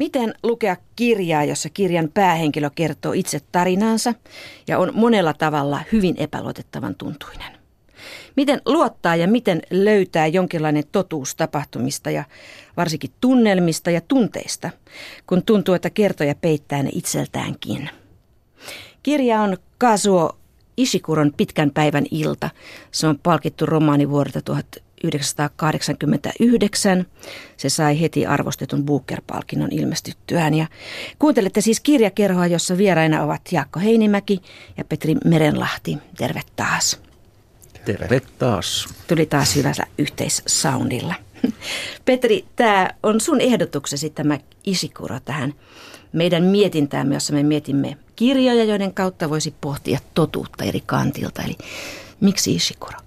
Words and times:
Miten 0.00 0.34
lukea 0.42 0.76
kirjaa, 0.96 1.44
jossa 1.44 1.68
kirjan 1.68 2.08
päähenkilö 2.14 2.70
kertoo 2.74 3.12
itse 3.12 3.40
tarinaansa 3.52 4.14
ja 4.66 4.78
on 4.78 4.90
monella 4.94 5.34
tavalla 5.34 5.80
hyvin 5.92 6.14
epäluotettavan 6.18 6.94
tuntuinen? 6.94 7.52
Miten 8.36 8.60
luottaa 8.66 9.16
ja 9.16 9.28
miten 9.28 9.62
löytää 9.70 10.26
jonkinlainen 10.26 10.84
totuus 10.92 11.34
tapahtumista 11.34 12.10
ja 12.10 12.24
varsinkin 12.76 13.10
tunnelmista 13.20 13.90
ja 13.90 14.00
tunteista, 14.00 14.70
kun 15.26 15.42
tuntuu, 15.42 15.74
että 15.74 15.90
kertoja 15.90 16.34
peittää 16.34 16.82
ne 16.82 16.90
itseltäänkin? 16.92 17.90
Kirja 19.02 19.40
on 19.40 19.56
Kazuo 19.78 20.36
Ishikuron 20.76 21.32
pitkän 21.36 21.70
päivän 21.70 22.06
ilta. 22.10 22.50
Se 22.90 23.06
on 23.06 23.18
palkittu 23.22 23.66
romaani 23.66 24.10
vuodelta 24.10 24.42
1989. 25.02 27.06
Se 27.56 27.68
sai 27.68 28.00
heti 28.00 28.26
arvostetun 28.26 28.84
Booker-palkinnon 28.84 29.72
ilmestyttyään. 29.72 30.54
Ja 30.54 30.66
kuuntelette 31.18 31.60
siis 31.60 31.80
kirjakerhoa, 31.80 32.46
jossa 32.46 32.78
vieraina 32.78 33.22
ovat 33.22 33.42
Jaakko 33.52 33.80
Heinimäki 33.80 34.40
ja 34.76 34.84
Petri 34.84 35.14
Merenlahti. 35.24 35.98
Terve 36.16 36.40
taas. 36.56 37.00
Terve 37.84 38.20
taas. 38.38 38.88
Tuli 39.06 39.26
taas 39.26 39.56
hyvällä 39.56 39.86
yhteissoundilla. 39.98 41.14
Petri, 42.04 42.44
tämä 42.56 42.90
on 43.02 43.20
sun 43.20 43.40
ehdotuksesi 43.40 44.10
tämä 44.10 44.38
Isikuro 44.64 45.20
tähän 45.24 45.54
meidän 46.12 46.42
mietintäämme, 46.42 47.14
jossa 47.14 47.32
me 47.32 47.42
mietimme 47.42 47.96
kirjoja, 48.16 48.64
joiden 48.64 48.94
kautta 48.94 49.30
voisi 49.30 49.54
pohtia 49.60 49.98
totuutta 50.14 50.64
eri 50.64 50.82
kantilta. 50.86 51.42
Eli 51.42 51.56
miksi 52.20 52.54
Ishikuro? 52.54 52.98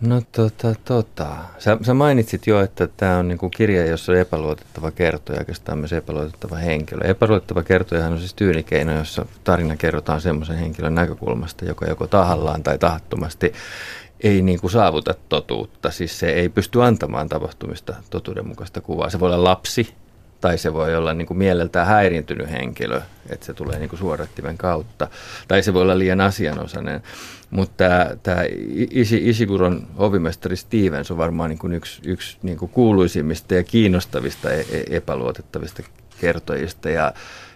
No 0.00 0.22
tota, 0.32 0.74
tota. 0.84 1.36
Sä, 1.58 1.78
sä 1.82 1.94
mainitsit 1.94 2.46
jo, 2.46 2.60
että 2.60 2.88
tämä 2.96 3.18
on 3.18 3.28
niinku 3.28 3.50
kirja, 3.50 3.86
jossa 3.86 4.12
on 4.12 4.18
epäluotettava 4.18 4.90
kertoja, 4.90 5.38
oikeastaan 5.38 5.78
myös 5.78 5.92
epäluotettava 5.92 6.56
henkilö. 6.56 7.04
Epäluotettava 7.04 7.62
kertojahan 7.62 8.12
on 8.12 8.18
siis 8.18 8.34
tyynikeino, 8.34 8.98
jossa 8.98 9.26
tarina 9.44 9.76
kerrotaan 9.76 10.20
semmoisen 10.20 10.56
henkilön 10.56 10.94
näkökulmasta, 10.94 11.64
joka 11.64 11.86
joko 11.86 12.06
tahallaan 12.06 12.62
tai 12.62 12.78
tahattomasti 12.78 13.52
ei 14.20 14.42
niin 14.42 14.60
kuin 14.60 14.70
saavuta 14.70 15.14
totuutta. 15.28 15.90
Siis 15.90 16.18
se 16.18 16.30
ei 16.30 16.48
pysty 16.48 16.82
antamaan 16.82 17.28
tapahtumista 17.28 17.94
totuudenmukaista 18.10 18.80
kuvaa. 18.80 19.10
Se 19.10 19.20
voi 19.20 19.34
olla 19.34 19.44
lapsi, 19.44 19.94
tai 20.40 20.58
se 20.58 20.74
voi 20.74 20.96
olla 20.96 21.14
niin 21.14 21.26
kuin 21.26 21.38
mieleltään 21.38 21.86
häiriintynyt 21.86 22.50
henkilö, 22.50 23.00
että 23.28 23.46
se 23.46 23.54
tulee 23.54 23.78
niin 23.78 23.88
kuin 23.88 23.98
suodattimen 23.98 24.58
kautta, 24.58 25.08
tai 25.48 25.62
se 25.62 25.74
voi 25.74 25.82
olla 25.82 25.98
liian 25.98 26.20
asianosainen. 26.20 27.02
Mutta 27.50 27.74
tämä, 27.76 28.10
tämä 28.22 28.42
Ishiguron 29.12 29.86
hovimestari 29.98 30.56
Stevens 30.56 31.10
on 31.10 31.16
varmaan 31.16 31.50
niin 31.50 31.58
kuin 31.58 31.72
yksi, 31.72 32.02
yksi 32.04 32.38
niin 32.42 32.58
kuin 32.58 32.70
kuuluisimmista 32.70 33.54
ja 33.54 33.62
kiinnostavista 33.62 34.50
e-, 34.50 34.66
e-, 34.72 34.96
epäluotettavista 34.96 35.82
kertojista, 36.20 36.90
ja 36.90 37.12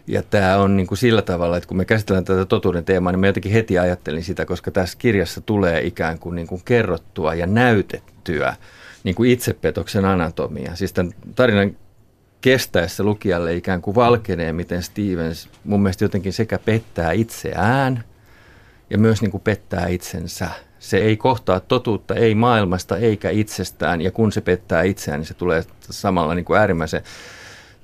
ja 0.07 0.23
tämä 0.23 0.57
on 0.57 0.77
niin 0.77 0.87
kuin 0.87 0.99
sillä 0.99 1.23
tavalla, 1.23 1.57
että 1.57 1.67
kun 1.67 1.77
me 1.77 1.85
käsitellään 1.85 2.25
tätä 2.25 2.45
totuuden 2.45 2.85
teemaa, 2.85 3.13
niin 3.13 3.21
mä 3.21 3.27
jotenkin 3.27 3.53
heti 3.53 3.79
ajattelin 3.79 4.25
sitä, 4.25 4.45
koska 4.45 4.71
tässä 4.71 4.99
kirjassa 4.99 5.41
tulee 5.41 5.83
ikään 5.87 6.19
kuin, 6.19 6.35
niin 6.35 6.47
kuin 6.47 6.63
kerrottua 6.65 7.35
ja 7.35 7.47
näytettyä 7.47 8.57
niin 9.05 9.15
kuin 9.15 9.31
itsepetoksen 9.31 10.05
anatomia. 10.05 10.77
Siis 10.77 10.93
tämän 10.93 11.13
tarinan 11.35 11.77
kestäessä 12.43 13.03
lukijalle 13.03 13.55
ikään 13.55 13.83
kuin 13.83 13.95
valkenee, 13.95 14.53
miten 14.53 14.83
Stevens 14.83 15.49
mun 15.65 15.83
mielestä 15.83 16.05
jotenkin 16.05 16.33
sekä 16.33 16.59
pettää 16.59 17.13
itseään 17.13 18.05
ja 18.91 18.99
myös 18.99 19.23
niin 19.23 19.31
kuin 19.31 19.41
pettää 19.41 19.87
itsensä. 19.87 20.49
Se 20.79 20.97
ei 20.97 21.17
kohtaa 21.17 21.61
totuutta, 21.61 22.15
ei 22.15 22.35
maailmasta 22.35 22.97
eikä 22.97 23.31
itsestään, 23.31 24.01
ja 24.01 24.11
kun 24.11 24.33
se 24.33 24.41
pettää 24.41 24.83
itseään, 24.83 25.21
niin 25.21 25.27
se 25.27 25.35
tulee 25.35 25.65
samalla 25.81 26.35
niin 26.35 26.45
kuin 26.45 26.59
äärimmäisen 26.59 27.03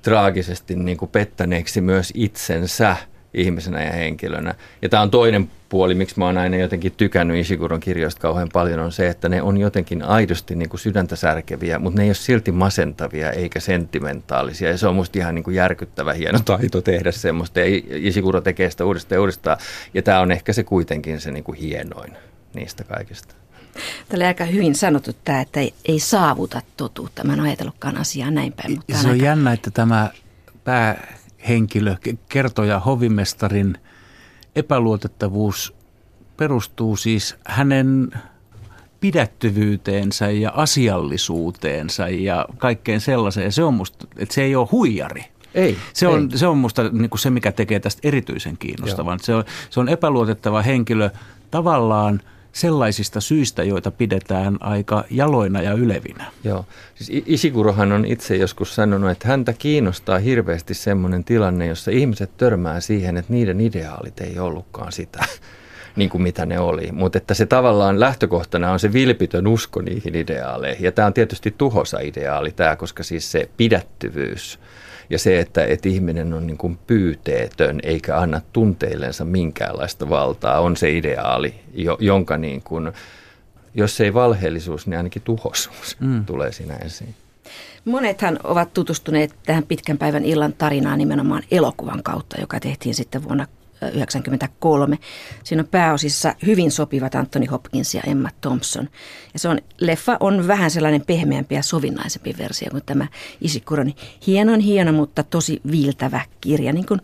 traagisesti 0.01 0.75
niin 0.75 0.97
kuin 0.97 1.11
pettäneeksi 1.11 1.81
myös 1.81 2.11
itsensä 2.15 2.97
ihmisenä 3.33 3.83
ja 3.83 3.91
henkilönä. 3.91 4.55
Ja 4.81 4.89
tämä 4.89 5.03
on 5.03 5.11
toinen 5.11 5.51
puoli, 5.69 5.95
miksi 5.95 6.19
mä 6.19 6.25
oon 6.25 6.37
aina 6.37 6.57
jotenkin 6.57 6.91
tykännyt 6.97 7.37
Ishiguron 7.37 7.79
kirjoista 7.79 8.21
kauhean 8.21 8.49
paljon, 8.53 8.79
on 8.79 8.91
se, 8.91 9.09
että 9.09 9.29
ne 9.29 9.41
on 9.41 9.57
jotenkin 9.57 10.03
aidosti 10.03 10.55
niin 10.55 10.69
kuin 10.69 10.79
sydäntä 10.79 11.15
särkeviä, 11.15 11.79
mutta 11.79 11.97
ne 11.97 12.03
ei 12.03 12.09
ole 12.09 12.15
silti 12.15 12.51
masentavia 12.51 13.31
eikä 13.31 13.59
sentimentaalisia. 13.59 14.69
Ja 14.69 14.77
se 14.77 14.87
on 14.87 14.95
musta 14.95 15.19
ihan 15.19 15.35
niin 15.35 15.43
kuin 15.43 15.55
järkyttävä 15.55 16.13
hieno 16.13 16.39
taito 16.45 16.81
tehdä 16.81 17.11
semmoista. 17.11 17.59
Ja 17.59 17.65
Ishiguro 17.89 18.41
tekee 18.41 18.69
sitä 18.69 18.85
uudestaan 18.85 19.17
ja 19.17 19.21
uudestaan. 19.21 19.57
Ja 19.93 20.01
tämä 20.01 20.19
on 20.19 20.31
ehkä 20.31 20.53
se 20.53 20.63
kuitenkin 20.63 21.21
se 21.21 21.31
niin 21.31 21.43
kuin 21.43 21.57
hienoin 21.57 22.13
niistä 22.53 22.83
kaikista. 22.83 23.35
Tällä 24.09 24.27
aika 24.27 24.45
hyvin 24.45 24.75
sanottu 24.75 25.11
tämä, 25.25 25.41
että 25.41 25.59
ei, 25.59 25.73
ei 25.85 25.99
saavuta 25.99 26.61
totuutta. 26.77 27.23
Mä 27.23 27.33
en 27.33 27.39
ajatellutkaan 27.39 27.97
asiaa 27.97 28.31
näin 28.31 28.53
päin. 28.53 28.75
Mutta 28.75 28.97
se 28.97 29.07
on 29.07 29.13
aika... 29.13 29.25
jännä, 29.25 29.53
että 29.53 29.71
tämä 29.71 30.95
päähenkilö, 31.39 31.95
kertoja 32.29 32.79
hovimestarin– 32.79 33.77
epäluotettavuus 34.55 35.73
perustuu 36.37 36.95
siis 36.95 37.35
hänen 37.45 38.11
pidättyvyyteensä 38.99 40.29
ja 40.29 40.51
asiallisuuteensa 40.55 42.09
ja 42.09 42.45
kaikkeen 42.57 43.01
sellaiseen. 43.01 43.45
Ja 43.45 43.51
se 43.51 43.63
on 43.63 43.73
musta, 43.73 44.07
että 44.17 44.35
se 44.35 44.43
ei 44.43 44.55
ole 44.55 44.67
huijari. 44.71 45.23
Ei. 45.55 45.77
Se 45.93 46.05
ei. 46.05 46.13
on, 46.13 46.31
se 46.35 46.47
on 46.47 46.57
musta 46.57 46.89
niin 46.89 47.09
se, 47.19 47.29
mikä 47.29 47.51
tekee 47.51 47.79
tästä 47.79 48.07
erityisen 48.07 48.57
kiinnostavan. 48.57 49.19
Se 49.19 49.35
on, 49.35 49.43
se 49.69 49.79
on 49.79 49.89
epäluotettava 49.89 50.61
henkilö 50.61 51.09
tavallaan– 51.51 52.21
sellaisista 52.53 53.21
syistä, 53.21 53.63
joita 53.63 53.91
pidetään 53.91 54.57
aika 54.59 55.03
jaloina 55.11 55.61
ja 55.61 55.73
ylevinä. 55.73 56.25
Joo. 56.43 56.65
Siis 56.95 57.23
Isikurohan 57.25 57.91
on 57.91 58.05
itse 58.05 58.35
joskus 58.35 58.75
sanonut, 58.75 59.11
että 59.11 59.27
häntä 59.27 59.53
kiinnostaa 59.53 60.19
hirveästi 60.19 60.73
sellainen 60.73 61.23
tilanne, 61.23 61.65
jossa 61.65 61.91
ihmiset 61.91 62.37
törmää 62.37 62.79
siihen, 62.79 63.17
että 63.17 63.33
niiden 63.33 63.61
ideaalit 63.61 64.21
ei 64.21 64.39
ollutkaan 64.39 64.91
sitä, 64.91 65.25
niin 65.95 66.09
kuin 66.09 66.21
mitä 66.21 66.45
ne 66.45 66.59
oli. 66.59 66.91
Mutta 66.91 67.17
että 67.17 67.33
se 67.33 67.45
tavallaan 67.45 67.99
lähtökohtana 67.99 68.71
on 68.71 68.79
se 68.79 68.93
vilpitön 68.93 69.47
usko 69.47 69.81
niihin 69.81 70.15
ideaaleihin. 70.15 70.85
Ja 70.85 70.91
tämä 70.91 71.05
on 71.05 71.13
tietysti 71.13 71.55
tuhosa 71.57 71.99
ideaali 71.99 72.51
tämä, 72.51 72.75
koska 72.75 73.03
siis 73.03 73.31
se 73.31 73.49
pidättyvyys– 73.57 74.59
ja 75.09 75.19
se, 75.19 75.39
että, 75.39 75.65
että 75.65 75.89
ihminen 75.89 76.33
on 76.33 76.47
niin 76.47 76.57
kuin 76.57 76.79
pyyteetön 76.87 77.79
eikä 77.83 78.17
anna 78.17 78.41
tunteillensa 78.53 79.25
minkäänlaista 79.25 80.09
valtaa, 80.09 80.59
on 80.59 80.77
se 80.77 80.97
ideaali, 80.97 81.55
jonka 81.99 82.37
niin 82.37 82.61
kuin, 82.61 82.91
jos 83.75 84.01
ei 84.01 84.13
valheellisuus, 84.13 84.87
niin 84.87 84.97
ainakin 84.97 85.21
tuhoisuus 85.21 85.97
mm. 85.99 86.25
tulee 86.25 86.51
siinä 86.51 86.75
esiin. 86.75 87.15
Monethan 87.85 88.39
ovat 88.43 88.73
tutustuneet 88.73 89.35
tähän 89.45 89.63
pitkän 89.63 89.97
päivän 89.97 90.25
illan 90.25 90.53
tarinaan 90.53 90.97
nimenomaan 90.97 91.43
elokuvan 91.51 92.03
kautta, 92.03 92.41
joka 92.41 92.59
tehtiin 92.59 92.95
sitten 92.95 93.23
vuonna 93.23 93.47
1993. 93.79 94.97
Siinä 95.43 95.61
on 95.61 95.67
pääosissa 95.67 96.35
hyvin 96.45 96.71
sopivat 96.71 97.15
Anthony 97.15 97.45
Hopkins 97.45 97.95
ja 97.95 98.01
Emma 98.07 98.29
Thompson. 98.41 98.89
Ja 99.33 99.39
se 99.39 99.49
on, 99.49 99.57
leffa 99.79 100.17
on 100.19 100.47
vähän 100.47 100.71
sellainen 100.71 101.05
pehmeämpi 101.05 101.55
ja 101.55 101.63
sovinnaisempi 101.63 102.35
versio 102.37 102.69
kuin 102.71 102.83
tämä 102.85 103.07
Isikuroni. 103.41 103.95
Hienon 104.27 104.59
hieno, 104.59 104.91
mutta 104.91 105.23
tosi 105.23 105.61
viiltävä 105.71 106.21
kirja, 106.41 106.73
niin 106.73 106.85
kuin 106.85 107.01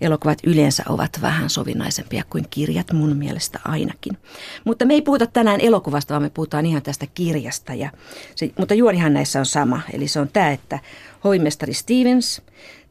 elokuvat 0.00 0.38
yleensä 0.44 0.82
ovat 0.88 1.18
vähän 1.22 1.50
sovinnaisempia 1.50 2.24
kuin 2.30 2.44
kirjat 2.50 2.92
mun 2.92 3.16
mielestä 3.16 3.58
ainakin. 3.64 4.18
Mutta 4.64 4.84
me 4.84 4.94
ei 4.94 5.02
puhuta 5.02 5.26
tänään 5.26 5.60
elokuvasta, 5.60 6.14
vaan 6.14 6.22
me 6.22 6.30
puhutaan 6.30 6.66
ihan 6.66 6.82
tästä 6.82 7.06
kirjasta. 7.14 7.74
Ja 7.74 7.90
se, 8.34 8.50
mutta 8.58 8.74
juonihan 8.74 9.14
näissä 9.14 9.38
on 9.38 9.46
sama, 9.46 9.80
eli 9.92 10.08
se 10.08 10.20
on 10.20 10.28
tämä, 10.32 10.50
että 10.50 10.78
hoimestari 11.24 11.74
Stevens 11.74 12.42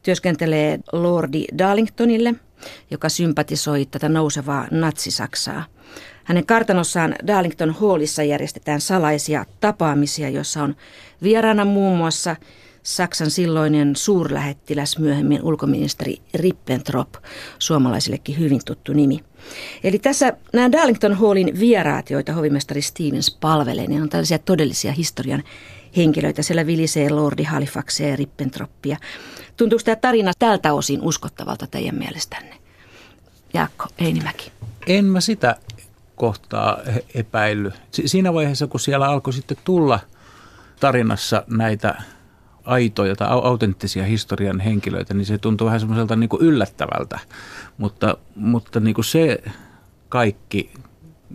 työskentelee 0.02 0.78
Lordi 0.92 1.44
Darlingtonille– 1.58 2.34
joka 2.90 3.08
sympatisoi 3.08 3.86
tätä 3.90 4.08
nousevaa 4.08 4.68
natsisaksaa. 4.70 5.64
Hänen 6.24 6.46
kartanossaan 6.46 7.14
Darlington 7.26 7.70
Hallissa 7.70 8.22
järjestetään 8.22 8.80
salaisia 8.80 9.44
tapaamisia, 9.60 10.28
joissa 10.28 10.62
on 10.62 10.76
vieraana 11.22 11.64
muun 11.64 11.98
muassa 11.98 12.36
Saksan 12.82 13.30
silloinen 13.30 13.96
suurlähettiläs, 13.96 14.98
myöhemmin 14.98 15.42
ulkoministeri 15.42 16.16
Rippentrop, 16.34 17.08
suomalaisillekin 17.58 18.38
hyvin 18.38 18.60
tuttu 18.64 18.92
nimi. 18.92 19.20
Eli 19.84 19.98
tässä 19.98 20.32
nämä 20.52 20.72
Darlington 20.72 21.14
Hallin 21.14 21.60
vieraat, 21.60 22.10
joita 22.10 22.32
hovimestari 22.32 22.82
Stevens 22.82 23.36
palvelee, 23.40 23.86
niin 23.86 24.02
on 24.02 24.08
tällaisia 24.08 24.38
todellisia 24.38 24.92
historian 24.92 25.42
henkilöitä. 25.96 26.42
Siellä 26.42 26.66
vilisee 26.66 27.10
Lordi 27.10 27.44
Halifaxia 27.44 28.08
ja 28.08 28.16
Rippentroppia. 28.16 28.96
Tuntuuko 29.56 29.82
tämä 29.84 29.96
tarina 29.96 30.32
tältä 30.38 30.72
osin 30.72 31.02
uskottavalta 31.02 31.66
teidän 31.66 31.94
mielestänne? 31.94 32.56
Jaakko 33.54 33.86
Einimäki. 33.98 34.52
En 34.86 35.04
mä 35.04 35.20
sitä 35.20 35.56
kohtaa 36.16 36.78
epäily. 37.14 37.72
Siinä 37.90 38.34
vaiheessa, 38.34 38.66
kun 38.66 38.80
siellä 38.80 39.08
alkoi 39.08 39.32
sitten 39.32 39.56
tulla 39.64 40.00
tarinassa 40.80 41.44
näitä 41.46 42.02
aitoja 42.64 43.16
tai 43.16 43.28
autenttisia 43.30 44.04
historian 44.04 44.60
henkilöitä, 44.60 45.14
niin 45.14 45.26
se 45.26 45.38
tuntuu 45.38 45.64
vähän 45.66 45.80
semmoiselta 45.80 46.16
niin 46.16 46.28
kuin 46.28 46.42
yllättävältä. 46.42 47.18
Mutta, 47.78 48.16
mutta 48.34 48.80
niin 48.80 48.94
kuin 48.94 49.04
se 49.04 49.42
kaikki, 50.08 50.72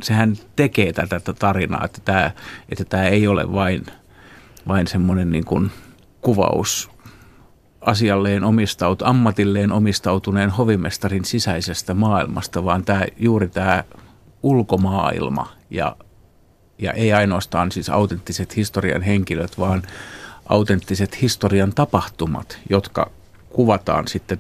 sehän 0.02 0.36
tekee 0.56 0.94
tätä 0.94 1.20
tarinaa, 1.40 1.86
että 1.86 2.02
tämä, 2.06 2.32
että 2.70 2.86
tämä 2.86 3.04
ei 3.04 3.28
ole 3.28 3.54
vain, 3.54 3.86
vain 4.68 4.88
semmoinen 4.88 5.32
niin 5.32 5.46
kuin 5.46 5.72
kuvaus 6.22 6.92
asialleen 7.82 8.44
omistaut, 8.44 9.02
ammatilleen 9.02 9.72
omistautuneen 9.72 10.50
hovimestarin 10.50 11.26
sisäisestä 11.26 11.94
maailmasta, 11.94 12.66
vaan 12.66 12.86
tämä, 12.86 13.06
juuri 13.18 13.48
tämä 13.50 13.84
ulkomaailma 14.44 15.52
ja, 15.70 15.96
ja 16.78 16.92
ei 16.92 17.14
ainoastaan 17.14 17.72
siis 17.72 17.90
autenttiset 17.90 18.56
historian 18.56 19.02
henkilöt, 19.02 19.60
vaan 19.60 19.84
autenttiset 20.46 21.22
historian 21.22 21.74
tapahtumat, 21.76 22.60
jotka 22.70 23.12
kuvataan 23.50 24.08
sitten 24.08 24.40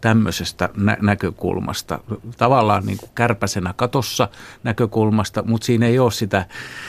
tämmöisestä 0.00 0.68
nä- 0.76 0.96
näkökulmasta. 1.00 1.98
Tavallaan 2.36 2.86
niin 2.86 2.98
kuin 2.98 3.10
kärpäsenä 3.14 3.74
katossa 3.76 4.28
näkökulmasta, 4.62 5.42
mutta 5.42 5.64
siinä 5.64 5.86
ei 5.86 5.98
ole 5.98 6.10
sitä 6.10 6.46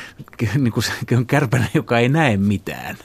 niin 0.58 0.72
kuin 0.72 0.84
se 0.84 1.18
on 1.18 1.26
kärpänä, 1.26 1.68
joka 1.74 2.00
ei 2.00 2.10
näe 2.10 2.38
mitään. 2.38 2.98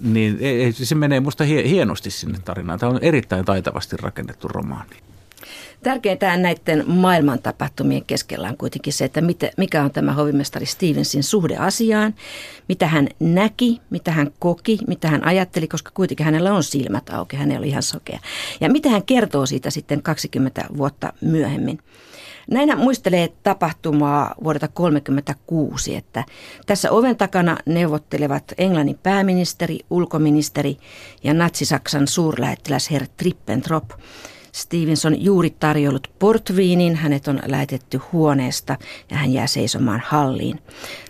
Niin 0.00 0.38
se 0.72 0.94
menee 0.94 1.20
musta 1.20 1.44
hienosti 1.44 2.10
sinne 2.10 2.38
tarinaan. 2.44 2.78
Tämä 2.78 2.92
on 2.92 2.98
erittäin 3.02 3.44
taitavasti 3.44 3.96
rakennettu 3.96 4.48
romaani. 4.48 4.96
Tärkeintä 5.82 6.36
näiden 6.36 6.84
maailman 6.86 7.38
tapahtumien 7.38 8.04
keskellä 8.04 8.48
on 8.48 8.56
kuitenkin 8.56 8.92
se, 8.92 9.04
että 9.04 9.22
mikä 9.56 9.82
on 9.82 9.90
tämä 9.90 10.12
hovimestari 10.12 10.66
Stevensin 10.66 11.22
suhde 11.22 11.56
asiaan, 11.56 12.14
mitä 12.68 12.86
hän 12.86 13.08
näki, 13.20 13.80
mitä 13.90 14.12
hän 14.12 14.30
koki, 14.38 14.78
mitä 14.86 15.08
hän 15.08 15.26
ajatteli, 15.26 15.68
koska 15.68 15.90
kuitenkin 15.94 16.26
hänellä 16.26 16.52
on 16.52 16.62
silmät 16.62 17.10
auki, 17.10 17.36
hän 17.36 17.58
oli 17.58 17.68
ihan 17.68 17.82
sokea. 17.82 18.18
Ja 18.60 18.70
mitä 18.70 18.90
hän 18.90 19.02
kertoo 19.02 19.46
siitä 19.46 19.70
sitten 19.70 20.02
20 20.02 20.64
vuotta 20.76 21.12
myöhemmin. 21.20 21.78
Näinä 22.50 22.76
muistelee 22.76 23.32
tapahtumaa 23.42 24.34
vuodelta 24.44 24.68
1936, 24.68 25.96
että 25.96 26.24
tässä 26.66 26.90
oven 26.90 27.16
takana 27.16 27.56
neuvottelevat 27.66 28.52
Englannin 28.58 28.98
pääministeri, 29.02 29.78
ulkoministeri 29.90 30.76
ja 31.24 31.34
natsi-Saksan 31.34 32.08
suurlähettiläs 32.08 32.90
Herr 32.90 33.06
Trippentrop– 33.16 33.84
Stevenson 34.52 35.24
juuri 35.24 35.50
tarjollut 35.50 36.10
portviinin, 36.18 36.96
hänet 36.96 37.28
on 37.28 37.40
lähetetty 37.46 38.00
huoneesta 38.12 38.76
ja 39.10 39.16
hän 39.16 39.32
jää 39.32 39.46
seisomaan 39.46 40.02
halliin. 40.06 40.58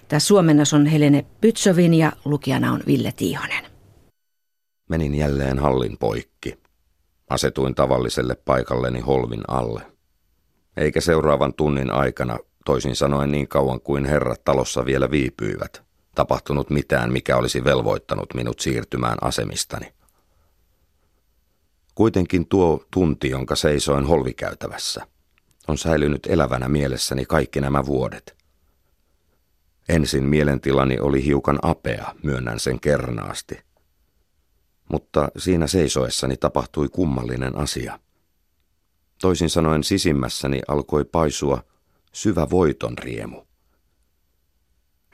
Tämä 0.09 0.21
suomennos 0.21 0.75
on 0.75 0.87
Helene 0.87 1.25
Pytsovin 1.41 1.95
ja 1.95 2.13
lukijana 2.25 2.73
on 2.73 2.81
Ville 2.87 3.13
Tiihonen. 3.17 3.65
Menin 4.89 5.15
jälleen 5.15 5.59
hallin 5.59 5.99
poikki. 5.99 6.59
Asetuin 7.31 7.75
tavalliselle 7.75 8.35
paikalleni 8.35 9.01
holvin 9.01 9.43
alle. 9.49 9.83
Eikä 10.77 11.01
seuraavan 11.01 11.55
tunnin 11.55 11.91
aikana, 11.91 12.39
toisin 12.65 12.97
sanoen 12.97 13.33
niin 13.33 13.49
kauan 13.49 13.81
kuin 13.81 14.05
herrat 14.05 14.45
talossa 14.45 14.85
vielä 14.85 15.11
viipyivät, 15.11 15.83
tapahtunut 16.15 16.71
mitään, 16.71 17.13
mikä 17.13 17.37
olisi 17.37 17.65
velvoittanut 17.65 18.35
minut 18.35 18.61
siirtymään 18.61 19.19
asemistani. 19.21 19.93
Kuitenkin 21.95 22.47
tuo 22.49 22.85
tunti, 22.91 23.31
jonka 23.31 23.57
seisoin 23.57 24.07
holvikäytävässä, 24.07 25.07
on 25.69 25.79
säilynyt 25.79 26.27
elävänä 26.27 26.69
mielessäni 26.69 27.25
kaikki 27.25 27.61
nämä 27.61 27.87
vuodet. 27.87 28.37
Ensin 29.89 30.25
mielentilani 30.25 30.99
oli 31.01 31.25
hiukan 31.25 31.59
apea, 31.63 32.15
myönnän 32.23 32.61
sen 32.61 32.81
kernaasti. 32.81 33.59
Mutta 34.93 35.29
siinä 35.37 35.67
seisoessani 35.67 36.37
tapahtui 36.37 36.89
kummallinen 36.89 37.57
asia. 37.57 37.99
Toisin 39.21 39.51
sanoen 39.51 39.85
sisimmässäni 39.85 40.61
alkoi 40.69 41.05
paisua 41.05 41.63
syvä 42.13 42.47
voiton 42.51 42.99
riemu. 42.99 43.43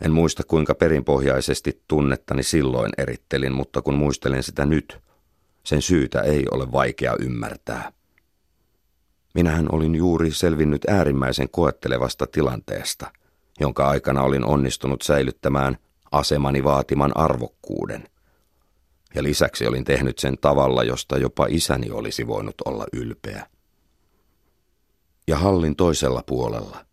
En 0.00 0.12
muista 0.12 0.42
kuinka 0.44 0.74
perinpohjaisesti 0.74 1.82
tunnettani 1.88 2.42
silloin 2.42 2.92
erittelin, 2.98 3.52
mutta 3.52 3.82
kun 3.82 3.94
muistelen 3.94 4.42
sitä 4.42 4.66
nyt– 4.66 4.98
sen 5.68 5.82
syytä 5.82 6.20
ei 6.20 6.44
ole 6.50 6.72
vaikea 6.72 7.16
ymmärtää. 7.20 7.92
Minähän 9.34 9.74
olin 9.74 9.94
juuri 9.94 10.30
selvinnyt 10.30 10.84
äärimmäisen 10.88 11.48
koettelevasta 11.50 12.26
tilanteesta, 12.26 13.12
jonka 13.60 13.88
aikana 13.88 14.22
olin 14.22 14.44
onnistunut 14.44 15.02
säilyttämään 15.02 15.78
asemani 16.12 16.64
vaatiman 16.64 17.16
arvokkuuden. 17.16 18.08
Ja 19.14 19.22
lisäksi 19.22 19.66
olin 19.66 19.84
tehnyt 19.84 20.18
sen 20.18 20.38
tavalla, 20.40 20.84
josta 20.84 21.18
jopa 21.18 21.46
isäni 21.50 21.90
olisi 21.90 22.26
voinut 22.26 22.54
olla 22.64 22.86
ylpeä. 22.92 23.46
Ja 25.26 25.38
hallin 25.38 25.76
toisella 25.76 26.22
puolella, 26.26 26.84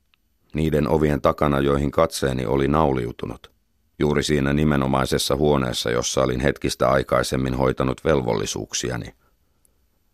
niiden 0.54 0.90
ovien 0.90 1.22
takana, 1.22 1.60
joihin 1.60 1.92
katseeni 1.92 2.46
oli 2.46 2.68
nauliutunut, 2.68 3.52
juuri 4.00 4.24
siinä 4.24 4.54
nimenomaisessa 4.54 5.36
huoneessa, 5.36 5.90
jossa 5.90 6.24
olin 6.24 6.40
hetkistä 6.40 6.90
aikaisemmin 6.90 7.54
hoitanut 7.54 8.02
velvollisuuksiani. 8.06 9.14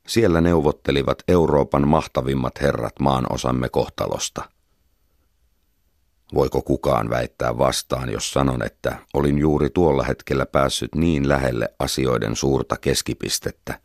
Siellä 0.07 0.41
neuvottelivat 0.41 1.23
Euroopan 1.27 1.87
mahtavimmat 1.87 2.61
herrat 2.61 2.99
maan 2.99 3.25
osamme 3.29 3.69
kohtalosta. 3.69 4.49
Voiko 6.33 6.61
kukaan 6.61 7.09
väittää 7.09 7.57
vastaan, 7.57 8.09
jos 8.09 8.31
sanon, 8.31 8.63
että 8.63 8.97
olin 9.13 9.37
juuri 9.37 9.69
tuolla 9.69 10.03
hetkellä 10.03 10.45
päässyt 10.45 10.95
niin 10.95 11.29
lähelle 11.29 11.69
asioiden 11.79 12.35
suurta 12.35 12.77
keskipistettä 12.77 13.79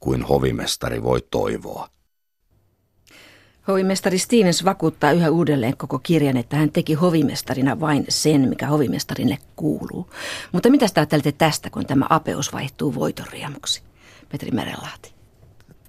kuin 0.00 0.22
hovimestari 0.22 1.02
voi 1.02 1.20
toivoa? 1.30 1.88
Hovimestari 3.70 4.18
Stevens 4.18 4.64
vakuuttaa 4.64 5.12
yhä 5.12 5.30
uudelleen 5.30 5.76
koko 5.76 5.98
kirjan, 5.98 6.36
että 6.36 6.56
hän 6.56 6.72
teki 6.72 6.94
hovimestarina 6.94 7.80
vain 7.80 8.04
sen, 8.08 8.48
mikä 8.48 8.66
hovimestarille 8.66 9.38
kuuluu. 9.56 10.10
Mutta 10.52 10.70
mitä 10.70 10.86
te 10.94 11.00
ajattelette 11.00 11.32
tästä, 11.32 11.70
kun 11.70 11.86
tämä 11.86 12.06
apeus 12.10 12.52
vaihtuu 12.52 12.94
voitonriemuksi? 12.94 13.82
Petri 14.32 14.50
Merelahti. 14.50 15.12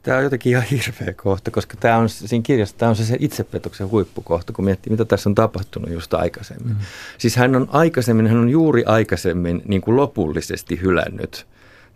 Tämä 0.04 0.18
on 0.18 0.24
jotenkin 0.24 0.50
ihan 0.50 0.64
hirveä 0.64 1.14
kohta, 1.14 1.52
koska 1.52 1.78
tämä 1.80 1.98
on 1.98 2.10
siinä 2.10 2.44
kirjassa 2.44 2.76
tämä 2.78 2.90
on 2.90 2.96
se, 2.96 3.06
se 3.06 3.18
itsepetoksen 3.20 3.90
huippukohta, 3.90 4.54
kun 4.54 4.66
miettii, 4.66 4.92
mitä 4.92 5.06
tässä 5.06 5.30
on 5.30 5.36
tapahtunut 5.36 5.92
just 5.92 6.14
aikaisemmin. 6.14 6.74
Mm. 6.74 6.80
Siis 7.18 7.36
hän 7.36 7.56
on 7.56 7.68
aikaisemmin, 7.72 8.28
hän 8.28 8.38
on 8.38 8.50
juuri 8.50 8.84
aikaisemmin 8.86 9.62
niin 9.66 9.82
kuin 9.82 9.98
lopullisesti 9.98 10.82
hylännyt 10.82 11.46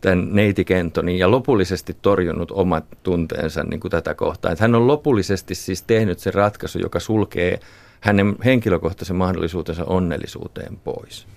tämän 0.01 0.27
neiti 0.31 0.65
Kentonin 0.65 1.17
ja 1.17 1.31
lopullisesti 1.31 1.97
torjunut 2.01 2.51
omat 2.51 2.85
tunteensa 3.03 3.63
niin 3.63 3.79
kuin 3.79 3.91
tätä 3.91 4.13
kohtaa. 4.13 4.51
Että 4.51 4.63
hän 4.63 4.75
on 4.75 4.87
lopullisesti 4.87 5.55
siis 5.55 5.81
tehnyt 5.81 6.19
sen 6.19 6.33
ratkaisu, 6.33 6.79
joka 6.79 6.99
sulkee 6.99 7.59
hänen 7.99 8.35
henkilökohtaisen 8.45 9.15
mahdollisuutensa 9.15 9.85
onnellisuuteen 9.85 10.77
pois. 10.83 11.27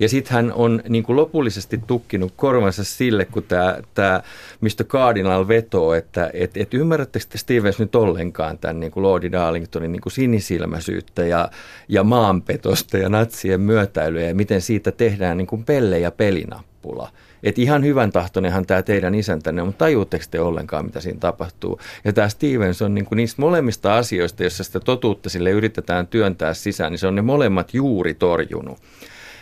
Ja 0.00 0.08
sitten 0.08 0.32
hän 0.32 0.52
on 0.52 0.82
niin 0.88 1.04
kuin 1.04 1.16
lopullisesti 1.16 1.80
tukkinut 1.86 2.32
korvansa 2.36 2.84
sille, 2.84 3.24
kun 3.24 3.42
tämä, 3.42 3.78
tämä 3.94 4.22
Mr. 4.60 4.84
Cardinal 4.84 5.48
vetoo, 5.48 5.94
että 5.94 6.30
et, 6.32 6.56
et 6.56 6.74
ymmärrättekö 6.74 7.26
te 7.28 7.38
Stevens 7.38 7.78
nyt 7.78 7.94
ollenkaan 7.94 8.58
tämän 8.58 8.80
niin 8.80 8.92
kuin 8.92 9.02
Lordi 9.02 9.32
Darlingtonin 9.32 9.92
niin 9.92 10.00
kuin 10.00 10.12
sinisilmäisyyttä 10.12 11.24
ja, 11.26 11.50
ja 11.88 12.04
maanpetosta 12.04 12.98
ja 12.98 13.08
natsien 13.08 13.60
myötäilyä 13.60 14.22
ja 14.22 14.34
miten 14.34 14.60
siitä 14.60 14.92
tehdään 14.92 15.36
niin 15.36 15.46
kuin 15.46 15.64
pelle 15.64 15.98
ja 15.98 16.10
pelinappula– 16.10 17.08
että 17.44 17.60
ihan 17.60 17.84
hyvän 17.84 18.12
tahtoinenhan 18.12 18.66
tämä 18.66 18.82
teidän 18.82 19.14
isäntänne 19.14 19.62
on, 19.62 19.68
mutta 19.68 19.84
tajuutteko 19.84 20.24
te 20.30 20.40
ollenkaan, 20.40 20.84
mitä 20.84 21.00
siinä 21.00 21.20
tapahtuu? 21.20 21.80
Ja 22.04 22.12
tämä 22.12 22.28
Stevens 22.28 22.82
on 22.82 22.94
niin 22.94 23.04
kuin 23.04 23.16
niistä 23.16 23.42
molemmista 23.42 23.96
asioista, 23.96 24.42
joissa 24.42 24.64
sitä 24.64 24.80
totuutta 24.80 25.28
sille 25.28 25.50
yritetään 25.50 26.06
työntää 26.06 26.54
sisään, 26.54 26.92
niin 26.92 26.98
se 26.98 27.06
on 27.06 27.14
ne 27.14 27.22
molemmat 27.22 27.74
juuri 27.74 28.14
torjunut. 28.14 28.78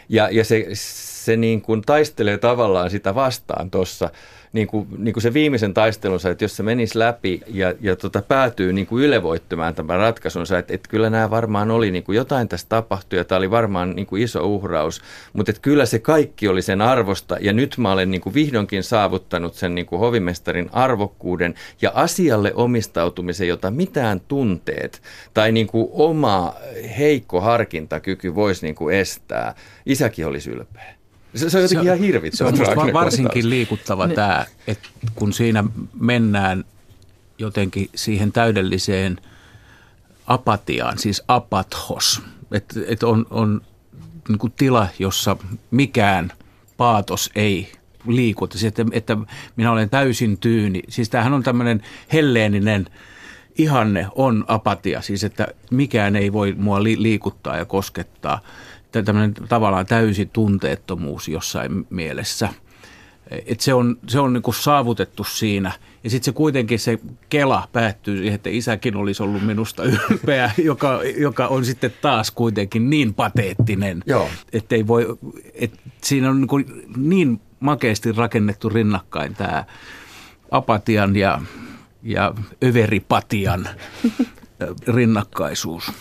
Ja, 0.09 0.29
ja 0.31 0.45
se, 0.45 0.67
se 0.73 1.37
niin 1.37 1.63
kuin 1.63 1.83
taistelee 1.83 2.39
tavallaan 2.39 2.91
sitä 2.91 3.15
vastaan 3.15 3.71
tuossa 3.71 4.11
niin 4.53 4.67
kuin, 4.67 4.89
niin 4.99 5.13
kuin 5.13 5.23
se 5.23 5.35
viimeisen 5.35 5.75
taistelunsa, 5.75 6.31
että 6.31 6.45
jos 6.45 6.57
se 6.57 6.63
menisi 6.63 6.99
läpi 6.99 7.41
ja, 7.47 7.75
ja 7.81 7.97
tota, 7.97 8.23
päätyy 8.23 8.73
niin 8.73 8.87
kuin 8.87 9.05
ylevoittamaan 9.05 9.75
tämän 9.75 9.99
ratkaisunsa, 9.99 10.59
että, 10.59 10.75
että 10.75 10.89
kyllä 10.89 11.11
nämä 11.11 11.31
varmaan 11.31 11.71
oli 11.71 11.91
niin 11.91 12.05
kuin 12.05 12.17
jotain 12.17 12.49
tässä 12.49 12.67
tapahtui 12.69 13.19
ja 13.19 13.25
tämä 13.25 13.37
oli 13.37 13.51
varmaan 13.51 13.97
niin 13.97 14.07
kuin 14.07 14.23
iso 14.23 14.47
uhraus, 14.47 15.03
mutta 15.33 15.51
että 15.51 15.63
kyllä 15.63 15.87
se 15.87 15.99
kaikki 15.99 16.49
oli 16.49 16.63
sen 16.63 16.81
arvosta 16.81 17.37
ja 17.41 17.53
nyt 17.53 17.79
mä 17.79 17.93
olen 17.93 18.11
niin 18.11 18.21
kuin 18.21 18.35
vihdoinkin 18.35 18.83
saavuttanut 18.83 19.55
sen 19.55 19.75
niin 19.75 19.87
kuin 19.87 20.01
hovimestarin 20.01 20.71
arvokkuuden 20.73 21.55
ja 21.83 21.91
asialle 21.95 22.55
omistautumisen, 22.55 23.49
jota 23.49 23.71
mitään 23.71 24.21
tunteet 24.21 25.03
tai 25.35 25.53
niin 25.53 25.67
kuin 25.67 25.89
oma 25.93 26.55
heikko 26.99 27.41
harkintakyky 27.41 28.35
voisi 28.35 28.67
niin 28.67 28.75
kuin 28.75 28.97
estää. 28.97 29.55
Isäkin 29.87 30.27
olisi 30.27 30.51
ylpeä. 30.51 31.02
Se, 31.35 31.51
se 31.51 31.57
on 31.57 31.63
jotenkin 31.63 31.85
se, 31.85 31.87
ihan 31.87 31.99
hirvittävä. 31.99 32.57
Se 32.57 32.65
on 32.77 32.93
varsinkin 32.93 33.51
liikuttava 33.51 34.07
ne. 34.07 34.15
tämä, 34.15 34.47
että 34.67 34.89
kun 35.15 35.33
siinä 35.33 35.65
mennään 36.01 36.65
jotenkin 37.39 37.91
siihen 37.95 38.33
täydelliseen 38.33 39.19
apatiaan, 40.27 40.99
siis 40.99 41.23
apathos, 41.29 42.23
että 42.53 42.81
et 42.87 43.03
on, 43.03 43.27
on 43.31 43.61
niin 44.29 44.39
kuin 44.39 44.53
tila, 44.57 44.89
jossa 44.99 45.37
mikään 45.71 46.33
paatos 46.77 47.31
ei 47.35 47.73
liikuta, 48.07 48.59
siis 48.59 48.69
että, 48.69 48.85
että 48.93 49.17
minä 49.57 49.73
olen 49.73 49.91
täysin 49.91 50.39
tyyni. 50.39 50.83
Siis 50.89 51.11
tämähän 51.11 51.33
on 51.33 51.43
tämmöinen 51.43 51.83
helleeninen 52.13 52.87
ihanne 53.59 54.07
on 54.15 54.45
apatia, 54.49 55.03
siis 55.03 55.25
että 55.25 55.49
mikään 55.71 56.17
ei 56.17 56.33
voi 56.33 56.55
mua 56.59 56.83
liikuttaa 56.83 57.57
ja 57.57 57.65
koskettaa– 57.65 58.41
tämmöinen 58.93 59.35
tavallaan 59.49 59.87
täysi 59.87 60.27
tunteettomuus 60.33 61.29
jossain 61.29 61.87
mielessä. 61.91 62.49
Et 63.47 63.61
se 63.61 63.75
on, 63.75 63.99
se 64.07 64.21
on 64.21 64.33
niin 64.33 64.43
kuin 64.43 64.55
saavutettu 64.55 65.25
siinä. 65.25 65.73
Ja 66.05 66.11
sitten 66.11 66.25
se 66.25 66.33
kuitenkin 66.33 66.79
se 66.79 66.99
kela 67.29 67.69
päättyy 67.73 68.17
siihen, 68.17 68.35
että 68.35 68.51
isäkin 68.51 68.97
olisi 68.97 69.23
ollut 69.23 69.47
minusta 69.47 69.83
ylpeä, 69.85 70.51
joka, 70.65 71.01
joka 71.17 71.47
on 71.47 71.65
sitten 71.65 71.95
taas 72.03 72.31
kuitenkin 72.31 72.91
niin 72.91 73.15
pateettinen, 73.15 74.03
että 74.53 74.75
ei 74.75 74.87
voi, 74.87 75.19
että 75.55 75.79
siinä 76.03 76.31
on 76.31 76.41
niin, 76.41 76.49
kuin 76.49 76.67
niin 76.97 77.41
makeasti 77.61 78.13
rakennettu 78.13 78.69
rinnakkain 78.69 79.35
tämä 79.35 79.65
apatian 80.51 81.17
ja, 81.17 81.41
ja 82.03 82.35
överipatian 82.65 83.69
rinnakkaisuus. 84.89 85.93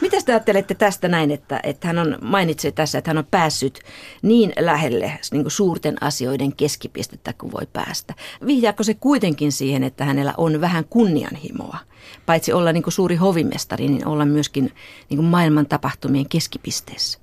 Mitä 0.00 0.16
te 0.26 0.32
ajattelette 0.32 0.74
tästä 0.74 1.08
näin, 1.08 1.30
että, 1.30 1.60
että 1.62 1.86
hän 1.86 1.98
on, 1.98 2.18
mainitsi 2.22 2.72
tässä, 2.72 2.98
että 2.98 3.10
hän 3.10 3.18
on 3.18 3.26
päässyt 3.30 3.80
niin 4.22 4.52
lähelle 4.58 5.12
niin 5.32 5.42
kuin 5.42 5.52
suurten 5.52 6.02
asioiden 6.02 6.56
keskipistettä 6.56 7.32
kuin 7.38 7.52
voi 7.52 7.66
päästä. 7.72 8.14
Vihjaako 8.46 8.82
se 8.82 8.94
kuitenkin 8.94 9.52
siihen, 9.52 9.84
että 9.84 10.04
hänellä 10.04 10.34
on 10.36 10.60
vähän 10.60 10.84
kunnianhimoa? 10.90 11.78
Paitsi 12.26 12.52
olla 12.52 12.72
niin 12.72 12.82
kuin 12.82 12.92
suuri 12.92 13.16
hovimestari, 13.16 13.88
niin 13.88 14.06
olla 14.06 14.24
myöskin 14.24 14.72
niin 15.08 15.16
kuin 15.16 15.26
maailman 15.26 15.66
tapahtumien 15.66 16.28
keskipisteessä. 16.28 17.18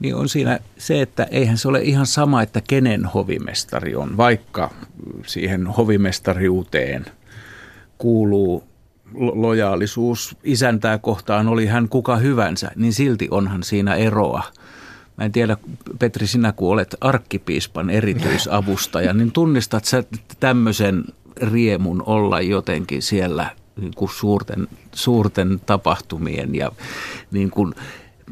Niin 0.00 0.14
on 0.14 0.28
siinä 0.28 0.58
se, 0.78 1.02
että 1.02 1.26
eihän 1.30 1.58
se 1.58 1.68
ole 1.68 1.80
ihan 1.80 2.06
sama, 2.06 2.42
että 2.42 2.60
kenen 2.68 3.04
hovimestari 3.04 3.94
on, 3.94 4.16
vaikka 4.16 4.70
siihen 5.26 5.66
hovimestariuteen 5.66 7.06
kuuluu 7.98 8.64
lojaalisuus 9.14 10.36
isäntää 10.44 10.98
kohtaan, 10.98 11.48
oli 11.48 11.66
hän 11.66 11.88
kuka 11.88 12.16
hyvänsä, 12.16 12.70
niin 12.76 12.92
silti 12.92 13.28
onhan 13.30 13.62
siinä 13.62 13.94
eroa. 13.94 14.42
Mä 15.16 15.24
en 15.24 15.32
tiedä, 15.32 15.56
Petri, 15.98 16.26
sinä 16.26 16.52
kun 16.52 16.72
olet 16.72 16.96
arkkipiispan 17.00 17.90
erityisavustaja, 17.90 19.12
niin 19.12 19.32
tunnistat 19.32 19.84
sä 19.84 20.04
tämmöisen 20.40 21.04
riemun 21.42 22.02
olla 22.06 22.40
jotenkin 22.40 23.02
siellä 23.02 23.50
niin 23.80 23.92
kuin 23.96 24.10
suurten, 24.10 24.68
suurten 24.92 25.60
tapahtumien 25.66 26.54
ja 26.54 26.72
niin 27.30 27.50
kuin 27.50 27.74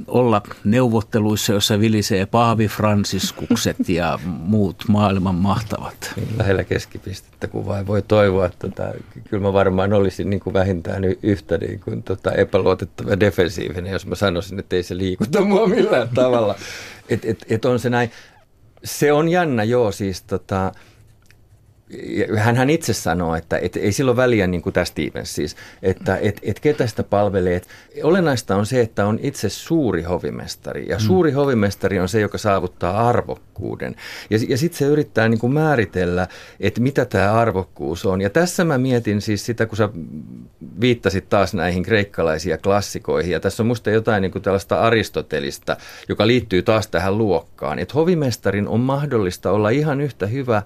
olla 0.06 0.42
neuvotteluissa, 0.64 1.52
jossa 1.52 1.80
vilisee 1.80 2.26
Paavi 2.26 2.68
Fransiskukset 2.68 3.88
ja 3.88 4.18
muut 4.24 4.84
maailman 4.88 5.34
mahtavat. 5.34 6.12
Niin 6.16 6.38
lähellä 6.38 6.64
keskipistettä, 6.64 7.46
kun 7.46 7.66
vain 7.66 7.86
voi 7.86 8.02
toivoa. 8.02 8.46
että 8.46 8.58
Tota, 8.58 8.82
kyllä 9.30 9.42
mä 9.42 9.52
varmaan 9.52 9.92
olisin 9.92 10.30
niin 10.30 10.40
kuin 10.40 10.54
vähintään 10.54 11.04
yhtä 11.22 11.58
niin 11.58 11.80
kuin, 11.80 12.02
tota, 12.02 12.32
epäluotettava 12.32 13.10
ja 13.10 13.20
defensiivinen, 13.20 13.92
jos 13.92 14.06
mä 14.06 14.14
sanoisin, 14.14 14.58
että 14.58 14.76
ei 14.76 14.82
se 14.82 14.96
liikuta 14.96 15.40
mua 15.40 15.66
millään 15.66 16.08
tavalla. 16.14 16.54
Et, 17.08 17.24
et, 17.24 17.46
et 17.48 17.64
on 17.64 17.78
se 17.78 17.90
näin. 17.90 18.10
Se 18.84 19.12
on 19.12 19.28
jännä, 19.28 19.64
joo, 19.64 19.92
siis 19.92 20.22
tota, 20.22 20.72
hän, 22.36 22.56
hän 22.56 22.70
itse 22.70 22.92
sanoo, 22.92 23.34
että 23.34 23.58
et, 23.58 23.76
ei 23.76 23.92
sillä 23.92 24.10
ole 24.10 24.16
väliä 24.16 24.46
niin 24.46 24.62
kuin 24.62 24.72
tämä 24.72 24.84
Stevens 24.84 25.34
siis, 25.34 25.56
että 25.82 26.16
et, 26.16 26.40
et 26.42 26.60
ketä 26.60 26.86
sitä 26.86 27.02
palvelee. 27.02 27.60
Olennaista 28.02 28.56
on 28.56 28.66
se, 28.66 28.80
että 28.80 29.06
on 29.06 29.18
itse 29.22 29.48
suuri 29.48 30.02
hovimestari 30.02 30.86
ja 30.88 30.96
mm. 30.96 31.00
suuri 31.00 31.30
mm. 31.30 31.34
hovimestari 31.34 32.00
on 32.00 32.08
se, 32.08 32.20
joka 32.20 32.38
saavuttaa 32.38 33.08
arvokkuuden. 33.08 33.96
Ja, 34.30 34.38
ja 34.48 34.58
sitten 34.58 34.78
se 34.78 34.84
yrittää 34.84 35.28
niin 35.28 35.40
kuin 35.40 35.52
määritellä, 35.52 36.28
että 36.60 36.80
mitä 36.80 37.04
tämä 37.04 37.32
arvokkuus 37.32 38.06
on. 38.06 38.20
Ja 38.20 38.30
tässä 38.30 38.64
mä 38.64 38.78
mietin 38.78 39.20
siis 39.20 39.46
sitä, 39.46 39.66
kun 39.66 39.76
sä 39.76 39.88
viittasit 40.80 41.28
taas 41.28 41.54
näihin 41.54 41.82
kreikkalaisia 41.82 42.58
klassikoihin 42.58 43.32
ja 43.32 43.40
tässä 43.40 43.62
on 43.62 43.66
musta 43.66 43.90
jotain 43.90 44.22
niin 44.22 44.32
kuin 44.32 44.42
tällaista 44.42 44.80
Aristotelista, 44.80 45.76
joka 46.08 46.26
liittyy 46.26 46.62
taas 46.62 46.86
tähän 46.86 47.18
luokkaan. 47.18 47.78
Että 47.78 47.94
hovimestarin 47.94 48.68
on 48.68 48.80
mahdollista 48.80 49.50
olla 49.50 49.70
ihan 49.70 50.00
yhtä 50.00 50.26
hyvä 50.26 50.62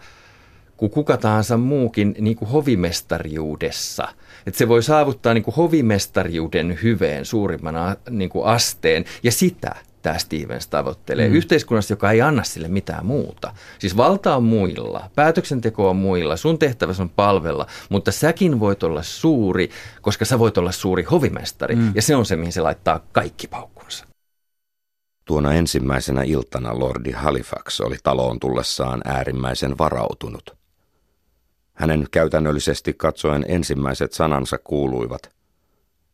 kuin 0.78 0.90
kuka 0.90 1.16
tahansa 1.16 1.56
muukin 1.56 2.14
niin 2.20 2.36
kuin 2.36 2.48
hovimestariudessa. 2.48 4.08
Että 4.46 4.58
se 4.58 4.68
voi 4.68 4.82
saavuttaa 4.82 5.34
niin 5.34 5.44
kuin 5.44 5.54
hovimestariuden 5.54 6.78
hyveen 6.82 7.24
suurimman 7.24 7.74
niin 8.10 8.30
kuin 8.30 8.46
asteen, 8.46 9.04
ja 9.22 9.32
sitä 9.32 9.74
tämä 10.02 10.18
Stevens 10.18 10.66
tavoittelee. 10.66 11.28
Mm. 11.28 11.34
Yhteiskunnassa, 11.34 11.92
joka 11.92 12.10
ei 12.10 12.22
anna 12.22 12.44
sille 12.44 12.68
mitään 12.68 13.06
muuta. 13.06 13.54
Siis 13.78 13.96
valta 13.96 14.36
on 14.36 14.44
muilla, 14.44 15.10
päätöksenteko 15.14 15.90
on 15.90 15.96
muilla, 15.96 16.36
sun 16.36 16.58
tehtäväsi 16.58 17.02
on 17.02 17.10
palvella, 17.10 17.66
mutta 17.88 18.12
säkin 18.12 18.60
voit 18.60 18.82
olla 18.82 19.02
suuri, 19.02 19.70
koska 20.00 20.24
sä 20.24 20.38
voit 20.38 20.58
olla 20.58 20.72
suuri 20.72 21.02
hovimestari, 21.02 21.76
mm. 21.76 21.92
ja 21.94 22.02
se 22.02 22.16
on 22.16 22.26
se, 22.26 22.36
mihin 22.36 22.52
se 22.52 22.60
laittaa 22.60 23.00
kaikki 23.12 23.46
paukkunsa. 23.46 24.04
Tuona 25.24 25.54
ensimmäisenä 25.54 26.22
iltana 26.22 26.78
Lordi 26.78 27.10
Halifax 27.10 27.80
oli 27.80 27.96
taloon 28.02 28.40
tullessaan 28.40 29.00
äärimmäisen 29.04 29.78
varautunut. 29.78 30.57
Hänen 31.78 32.06
käytännöllisesti 32.10 32.94
katsoen 32.94 33.44
ensimmäiset 33.48 34.12
sanansa 34.12 34.58
kuuluivat. 34.58 35.30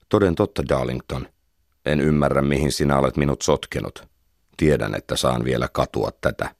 Toden 0.08 0.34
totta, 0.34 0.62
Darlington. 0.68 1.28
En 1.86 2.00
ymmärrä, 2.00 2.42
mihin 2.42 2.72
sinä 2.72 2.98
olet 2.98 3.16
minut 3.16 3.42
sotkenut. 3.42 4.08
Tiedän, 4.56 4.94
että 4.94 5.16
saan 5.16 5.44
vielä 5.44 5.68
katua 5.72 6.10
tätä. 6.20 6.54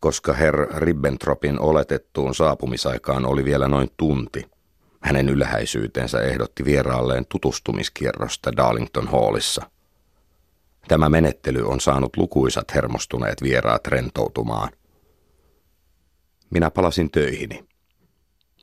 Koska 0.00 0.32
herr 0.32 0.68
Ribbentropin 0.76 1.60
oletettuun 1.60 2.34
saapumisaikaan 2.34 3.26
oli 3.26 3.44
vielä 3.44 3.68
noin 3.68 3.90
tunti, 3.96 4.50
hänen 5.00 5.28
ylhäisyytensä 5.28 6.20
ehdotti 6.20 6.64
vieraalleen 6.64 7.26
tutustumiskierrosta 7.28 8.56
Darlington 8.56 9.08
Hallissa. 9.08 9.70
Tämä 10.88 11.08
menettely 11.08 11.68
on 11.68 11.80
saanut 11.80 12.16
lukuisat 12.16 12.74
hermostuneet 12.74 13.42
vieraat 13.42 13.86
rentoutumaan– 13.86 14.70
minä 16.50 16.70
palasin 16.70 17.10
töihini. 17.10 17.64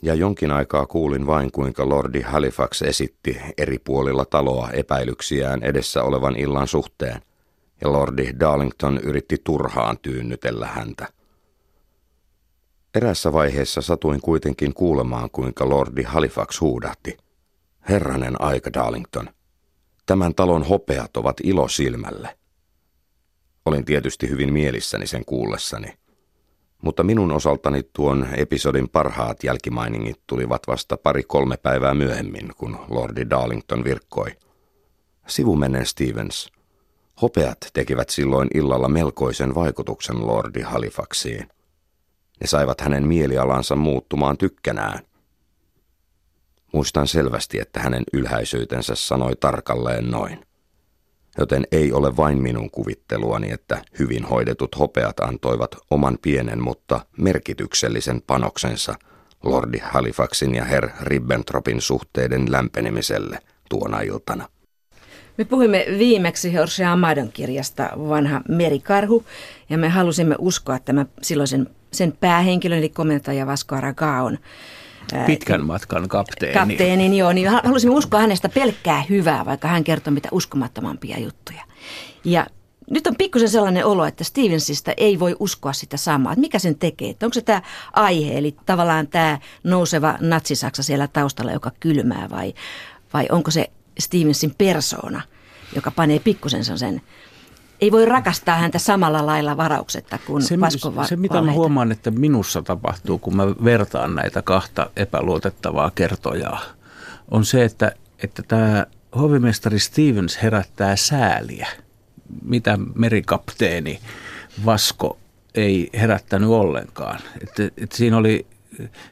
Ja 0.04 0.14
jonkin 0.14 0.52
aikaa 0.52 0.86
kuulin 0.86 1.28
vain, 1.28 1.52
kuinka 1.52 1.90
Lordi 1.90 2.22
Halifax 2.22 2.82
esitti 2.82 3.42
eri 3.58 3.80
puolilla 3.80 4.26
taloa 4.26 4.72
epäilyksiään 4.72 5.64
edessä 5.64 6.04
olevan 6.04 6.36
illan 6.36 6.68
suhteen, 6.68 7.22
ja 7.82 7.92
Lordi 7.92 8.34
Darlington 8.40 9.00
yritti 9.04 9.38
turhaan 9.44 9.98
tyynnytellä 10.02 10.68
häntä. 10.68 11.08
Erässä 12.96 13.34
vaiheessa 13.34 13.82
satuin 13.82 14.22
kuitenkin 14.22 14.74
kuulemaan, 14.74 15.30
kuinka 15.32 15.70
Lordi 15.70 16.04
Halifax 16.04 16.62
huudahti. 16.62 17.18
Herranen 17.90 18.42
aika, 18.42 18.74
Darlington. 18.74 19.30
Tämän 20.06 20.36
talon 20.36 20.64
hopeat 20.64 21.18
ovat 21.18 21.38
ilo 21.44 21.68
silmälle. 21.68 22.38
Olin 23.66 23.86
tietysti 23.86 24.30
hyvin 24.30 24.54
mielissäni 24.54 25.08
sen 25.08 25.26
kuullessani– 25.26 25.94
mutta 26.84 27.04
minun 27.04 27.32
osaltani 27.32 27.84
tuon 27.94 28.28
episodin 28.38 28.90
parhaat 28.90 29.44
jälkimainingit 29.44 30.20
tulivat 30.28 30.62
vasta 30.68 30.98
pari-kolme 30.98 31.58
päivää 31.58 31.94
myöhemmin, 31.94 32.50
kun 32.58 32.78
Lordi 32.90 33.30
Darlington 33.30 33.84
virkkoi. 33.84 34.32
Sivumennen 35.28 35.86
Stevens. 35.86 36.52
Hopeat 37.22 37.58
tekivät 37.74 38.10
silloin 38.10 38.48
illalla 38.54 38.88
melkoisen 38.88 39.56
vaikutuksen 39.56 40.28
Lordi 40.28 40.62
Halifaxiin. 40.62 41.48
Ne 42.42 42.48
saivat 42.48 42.82
hänen 42.82 43.08
mielialansa 43.08 43.76
muuttumaan 43.76 44.38
tykkänään. 44.38 45.00
Muistan 46.74 47.08
selvästi, 47.08 47.60
että 47.60 47.80
hänen 47.80 48.04
ylhäisyytensä 48.14 48.96
sanoi 48.96 49.36
tarkalleen 49.36 50.12
noin 50.12 50.46
joten 51.38 51.68
ei 51.72 51.94
ole 51.94 52.18
vain 52.18 52.42
minun 52.42 52.72
kuvitteluani, 52.72 53.52
että 53.52 53.82
hyvin 54.00 54.24
hoidetut 54.24 54.80
hopeat 54.80 55.20
antoivat 55.20 55.78
oman 55.92 56.18
pienen, 56.22 56.64
mutta 56.64 57.06
merkityksellisen 57.18 58.22
panoksensa 58.28 58.96
Lordi 59.44 59.78
Halifaxin 59.84 60.56
ja 60.56 60.66
Herr 60.66 60.90
Ribbentropin 61.02 61.82
suhteiden 61.82 62.52
lämpenemiselle 62.52 63.40
tuona 63.70 64.02
iltana. 64.02 64.48
Me 65.38 65.46
puhuimme 65.46 65.86
viimeksi 65.98 66.54
Jorge 66.54 66.86
Amadon 66.86 67.32
kirjasta 67.32 67.90
Vanha 67.98 68.42
merikarhu, 68.50 69.26
ja 69.70 69.78
me 69.78 69.90
halusimme 69.90 70.36
uskoa 70.40 70.80
tämän 70.80 71.10
silloisen 71.22 71.70
sen 71.94 72.14
päähenkilön, 72.20 72.78
eli 72.78 72.90
komentaja 72.90 73.48
Vasco 73.48 73.76
Aragaon 73.76 74.38
Pitkän 75.26 75.66
matkan 75.66 76.08
kapteeni. 76.08 76.54
Kapteenin, 76.54 77.14
joo. 77.14 77.34
Niin 77.34 77.50
halusimme 77.64 77.96
uskoa 77.96 78.20
hänestä 78.20 78.50
pelkkää 78.50 79.04
hyvää, 79.10 79.46
vaikka 79.46 79.68
hän 79.68 79.84
kertoi 79.84 80.14
mitä 80.14 80.30
uskomattomampia 80.32 81.20
juttuja. 81.20 81.64
Ja 82.24 82.48
nyt 82.90 83.08
on 83.08 83.16
pikkusen 83.16 83.50
sellainen 83.50 83.86
olo, 83.86 84.06
että 84.06 84.24
Stevensista 84.24 84.92
ei 84.98 85.20
voi 85.20 85.36
uskoa 85.40 85.74
sitä 85.74 85.98
samaa. 85.98 86.32
Että 86.32 86.42
mikä 86.42 86.60
sen 86.60 86.76
tekee? 86.76 87.10
Että 87.10 87.26
onko 87.26 87.34
se 87.34 87.42
tämä 87.42 87.62
aihe, 87.94 88.38
eli 88.38 88.56
tavallaan 88.66 89.08
tämä 89.08 89.40
nouseva 89.64 90.18
natsisaksa 90.20 90.84
siellä 90.84 91.08
taustalla, 91.08 91.52
joka 91.52 91.72
kylmää, 91.80 92.30
vai, 92.30 92.54
vai 93.14 93.28
onko 93.32 93.52
se 93.52 93.70
Stevensin 94.00 94.56
persoona, 94.58 95.22
joka 95.76 95.92
panee 95.92 96.20
pikkusen 96.20 96.66
sen 96.66 97.02
ei 97.84 97.92
voi 97.92 98.06
rakastaa 98.06 98.58
häntä 98.58 98.80
samalla 98.80 99.26
lailla 99.26 99.58
varauksetta 99.58 100.20
kuin 100.28 100.44
se, 100.44 100.60
Vaskon 100.60 101.08
Se, 101.08 101.16
mitä 101.16 101.42
mä 101.42 101.52
huomaan, 101.52 101.92
että 101.92 102.12
minussa 102.12 102.62
tapahtuu, 102.62 103.18
kun 103.18 103.36
mä 103.36 103.48
vertaan 103.48 104.16
näitä 104.16 104.42
kahta 104.42 104.90
epäluotettavaa 104.96 105.92
kertojaa, 105.96 106.62
on 107.32 107.46
se, 107.46 107.64
että, 107.64 107.92
että 108.24 108.44
tämä 108.44 108.86
hovimestari 109.16 109.80
Stevens 109.80 110.42
herättää 110.44 110.96
sääliä, 110.96 111.68
mitä 112.44 112.80
merikapteeni 112.96 114.00
Vasko 114.66 115.18
ei 115.56 115.90
herättänyt 115.94 116.50
ollenkaan. 116.50 117.20
Että, 117.42 117.64
että 117.78 117.98
siinä 117.98 118.18
oli, 118.18 118.46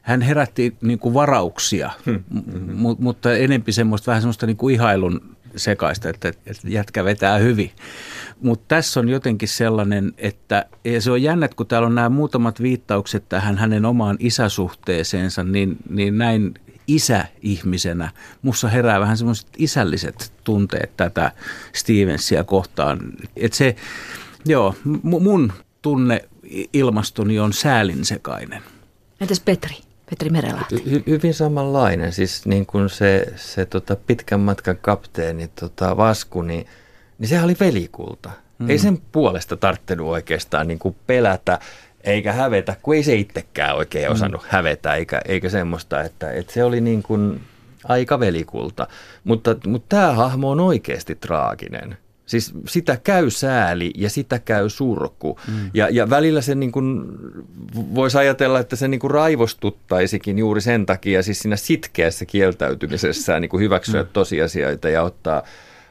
hän 0.02 0.22
herätti 0.22 0.76
niin 0.82 1.00
kuin 1.00 1.14
varauksia, 1.14 1.92
hmm. 2.06 2.24
m- 2.34 2.96
mutta 3.00 3.34
enempi 3.34 3.72
semmoista, 3.72 4.12
vähän 4.12 4.22
semmoista 4.22 4.46
niin 4.46 4.58
kuin 4.58 4.76
ihailun 4.76 5.36
sekaista, 5.56 6.10
että, 6.10 6.28
että 6.28 6.68
jätkä 6.68 7.04
vetää 7.04 7.38
hyvin. 7.38 7.72
Mutta 8.42 8.66
tässä 8.68 9.00
on 9.00 9.10
jotenkin 9.10 9.50
sellainen, 9.50 10.14
että 10.18 10.66
ja 10.84 11.02
se 11.02 11.12
on 11.12 11.24
jännä, 11.24 11.48
kun 11.48 11.68
täällä 11.68 11.86
on 11.86 11.96
nämä 11.96 12.10
muutamat 12.10 12.62
viittaukset 12.62 13.30
tähän 13.30 13.58
hänen 13.58 13.86
omaan 13.86 14.18
isäsuhteeseensa, 14.20 15.44
niin, 15.44 15.78
niin 15.90 16.18
näin 16.18 16.54
isäihmisenä 16.88 18.12
mussa 18.42 18.68
herää 18.68 19.00
vähän 19.00 19.18
semmoiset 19.18 19.48
isälliset 19.58 20.34
tunteet 20.44 20.98
tätä 20.98 21.32
Stevensia 21.74 22.44
kohtaan. 22.44 23.00
Että 23.36 23.58
se, 23.58 23.76
joo, 24.46 24.76
mun 25.04 25.54
tunne 25.82 26.30
ilmastoni 26.74 27.40
on 27.40 27.54
säälinsekainen. 27.54 28.62
Entäs 29.22 29.40
Petri? 29.40 29.76
Petri 30.10 30.30
Merelahti. 30.30 30.76
Hy- 30.76 31.04
hyvin 31.08 31.34
samanlainen, 31.34 32.14
siis 32.14 32.46
niin 32.46 32.66
kuin 32.66 32.90
se, 32.90 33.34
se 33.36 33.66
tota 33.66 33.96
pitkän 33.96 34.40
matkan 34.40 34.78
kapteeni 34.78 35.48
tota 35.48 35.98
Vasku, 35.98 36.42
niin, 36.42 36.68
niin 37.22 37.30
sehän 37.30 37.46
oli 37.46 37.56
velikulta. 37.60 38.30
Mm. 38.60 38.70
Ei 38.70 38.78
sen 38.78 39.02
puolesta 39.12 39.58
tarttenut 39.58 40.08
oikeastaan 40.08 40.68
niin 40.68 40.80
kuin 40.80 40.96
pelätä 41.08 41.60
eikä 42.04 42.34
hävetä, 42.34 42.76
kun 42.82 42.96
ei 42.96 43.04
se 43.04 43.16
itsekään 43.16 43.76
oikein 43.76 44.08
mm. 44.08 44.12
osannut 44.12 44.42
mm. 44.42 44.48
hävetä, 44.50 44.96
eikä, 44.96 45.22
eikä 45.28 45.50
semmoista, 45.50 46.02
että, 46.02 46.32
että 46.32 46.54
se 46.54 46.64
oli 46.64 46.82
niin 46.82 47.04
kuin 47.04 47.42
aika 47.84 48.20
velikulta. 48.20 48.88
Mutta, 49.24 49.56
mutta 49.68 49.96
tämä 49.96 50.14
hahmo 50.14 50.50
on 50.50 50.60
oikeasti 50.60 51.16
traaginen. 51.16 51.98
Siis 52.26 52.54
sitä 52.68 52.98
käy 53.04 53.30
sääli 53.30 53.92
ja 53.98 54.10
sitä 54.10 54.40
käy 54.40 54.70
surku. 54.70 55.40
Mm. 55.48 55.72
Ja, 55.74 55.88
ja 55.92 56.10
välillä 56.10 56.42
se 56.42 56.56
niin 56.56 56.72
kuin, 56.72 57.06
voisi 57.76 58.18
ajatella, 58.18 58.60
että 58.60 58.76
se 58.76 58.88
niin 58.88 59.00
kuin 59.00 59.12
raivostuttaisikin 59.12 60.40
juuri 60.40 60.62
sen 60.62 60.86
takia, 60.86 61.24
siis 61.24 61.40
siinä 61.40 61.56
sitkeässä 61.56 62.26
kieltäytymisessä 62.26 63.40
niin 63.40 63.50
kuin 63.50 63.64
hyväksyä 63.64 64.04
mm. 64.04 64.10
tosiasioita 64.14 64.90
ja 64.90 65.04
ottaa, 65.04 65.44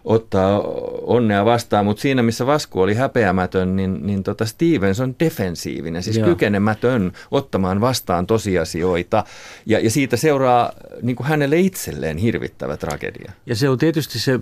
ottaa 0.05 0.61
onnea 1.03 1.45
vastaan. 1.45 1.85
Mutta 1.85 2.01
siinä, 2.01 2.23
missä 2.23 2.47
Vasku 2.47 2.81
oli 2.81 2.95
häpeämätön, 2.95 3.77
niin, 3.77 4.07
niin 4.07 4.23
tota 4.23 4.47
Stevens 4.47 5.01
on 5.01 5.15
defensiivinen, 5.21 6.03
siis 6.03 6.17
Joo. 6.17 6.29
kykenemätön 6.29 7.13
ottamaan 7.31 7.81
vastaan 7.81 8.27
tosiasioita. 8.27 9.25
Ja, 9.67 9.81
ja 9.81 9.91
siitä 9.91 10.17
seuraa 10.17 10.73
niin 11.03 11.17
kuin 11.17 11.27
hänelle 11.27 11.59
itselleen 11.59 12.17
hirvittävä 12.17 12.77
tragedia. 12.77 13.33
Ja 13.47 13.57
se 13.57 13.69
on 13.69 13.79
tietysti 13.79 14.19
se 14.19 14.41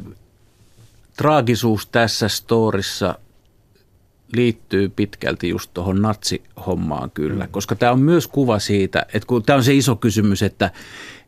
traagisuus 1.16 1.86
tässä 1.86 2.28
storissa 2.28 3.18
liittyy 4.32 4.88
pitkälti 4.88 5.48
just 5.48 5.70
tuohon 5.74 6.02
natsihommaan 6.02 7.10
kyllä, 7.10 7.44
mm. 7.44 7.50
koska 7.50 7.74
tämä 7.74 7.92
on 7.92 8.00
myös 8.00 8.26
kuva 8.26 8.58
siitä, 8.58 9.06
että 9.14 9.26
kun 9.26 9.42
tämä 9.42 9.56
on 9.56 9.64
se 9.64 9.74
iso 9.74 9.96
kysymys, 9.96 10.42
että, 10.42 10.70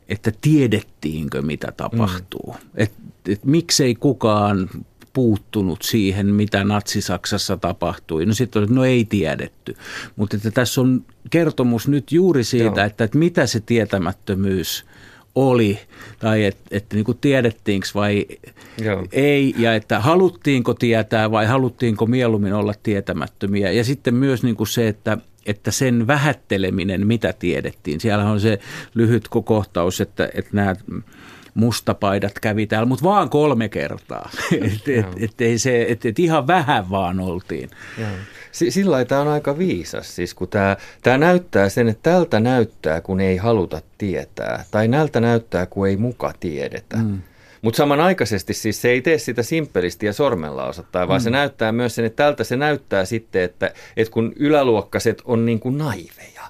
että 0.09 0.31
tiedettiinkö 0.41 1.41
mitä 1.41 1.73
tapahtuu, 1.77 2.53
mm. 2.53 2.69
että 2.75 2.97
et 3.27 3.45
miksei 3.45 3.95
kukaan 3.95 4.69
puuttunut 5.13 5.81
siihen, 5.81 6.27
mitä 6.27 6.63
Natsi-Saksassa 6.63 7.57
tapahtui. 7.57 8.25
No 8.25 8.33
sitten 8.33 8.67
no 8.69 8.85
ei 8.85 9.05
tiedetty. 9.05 9.77
Mutta 10.15 10.37
että 10.37 10.51
tässä 10.51 10.81
on 10.81 11.05
kertomus 11.29 11.87
nyt 11.87 12.11
juuri 12.11 12.43
siitä, 12.43 12.85
että, 12.85 13.03
että 13.03 13.17
mitä 13.17 13.45
se 13.45 13.59
tietämättömyys 13.59 14.85
oli, 15.35 15.79
tai 16.19 16.45
että 16.45 16.63
et, 16.71 16.85
niin 16.93 17.05
tiedettiinkö 17.21 17.87
vai 17.95 18.25
Joo. 18.83 19.07
ei, 19.11 19.55
ja 19.57 19.75
että 19.75 19.99
haluttiinko 19.99 20.73
tietää 20.73 21.31
vai 21.31 21.45
haluttiinko 21.45 22.05
mieluummin 22.05 22.53
olla 22.53 22.73
tietämättömiä. 22.83 23.71
Ja 23.71 23.83
sitten 23.83 24.13
myös 24.15 24.43
niin 24.43 24.55
kuin 24.55 24.67
se, 24.67 24.87
että, 24.87 25.17
että 25.45 25.71
sen 25.71 26.07
vähätteleminen, 26.07 27.07
mitä 27.07 27.33
tiedettiin. 27.33 27.99
Siellä 27.99 28.29
on 28.29 28.39
se 28.39 28.59
lyhyt 28.93 29.27
kohtaus, 29.27 30.01
että, 30.01 30.29
että 30.33 30.51
nämä 30.53 30.75
mustapaidat 31.53 32.39
kävi 32.39 32.67
täällä, 32.67 32.85
mutta 32.85 33.03
vaan 33.03 33.29
kolme 33.29 33.69
kertaa. 33.69 34.29
että 34.51 34.91
et, 34.99 35.05
et, 35.19 35.41
et, 35.41 35.61
se, 35.61 35.85
et, 35.89 36.05
et 36.05 36.19
ihan 36.19 36.47
vähän 36.47 36.89
vaan 36.89 37.19
oltiin. 37.19 37.69
Joo. 37.97 38.09
Sillä 38.51 39.05
tämä 39.05 39.21
on 39.21 39.27
aika 39.27 39.57
viisas, 39.57 40.15
siis 40.15 40.33
kun 40.33 40.47
tämä, 40.47 40.77
tämä 41.01 41.17
näyttää 41.17 41.69
sen, 41.69 41.87
että 41.87 42.11
tältä 42.11 42.39
näyttää, 42.39 43.01
kun 43.01 43.19
ei 43.19 43.37
haluta 43.37 43.81
tietää, 43.97 44.65
tai 44.71 44.87
nältä 44.87 45.19
näyttää, 45.19 45.65
kun 45.65 45.87
ei 45.87 45.97
muka 45.97 46.33
tiedetä. 46.39 46.97
Mm. 46.97 47.21
Mutta 47.61 47.77
samanaikaisesti 47.77 48.53
siis 48.53 48.81
se 48.81 48.89
ei 48.89 49.01
tee 49.01 49.17
sitä 49.17 49.43
simppelisti 49.43 50.05
ja 50.05 50.13
sormella 50.13 50.65
osoittaa, 50.65 51.07
vaan 51.07 51.21
mm. 51.21 51.23
se 51.23 51.29
näyttää 51.29 51.71
myös 51.71 51.95
sen, 51.95 52.05
että 52.05 52.23
tältä 52.23 52.43
se 52.43 52.57
näyttää 52.57 53.05
sitten, 53.05 53.41
että, 53.41 53.73
että 53.97 54.13
kun 54.13 54.33
yläluokkaset 54.35 55.21
on 55.25 55.45
niin 55.45 55.59
kuin 55.59 55.77
naiveja, 55.77 56.41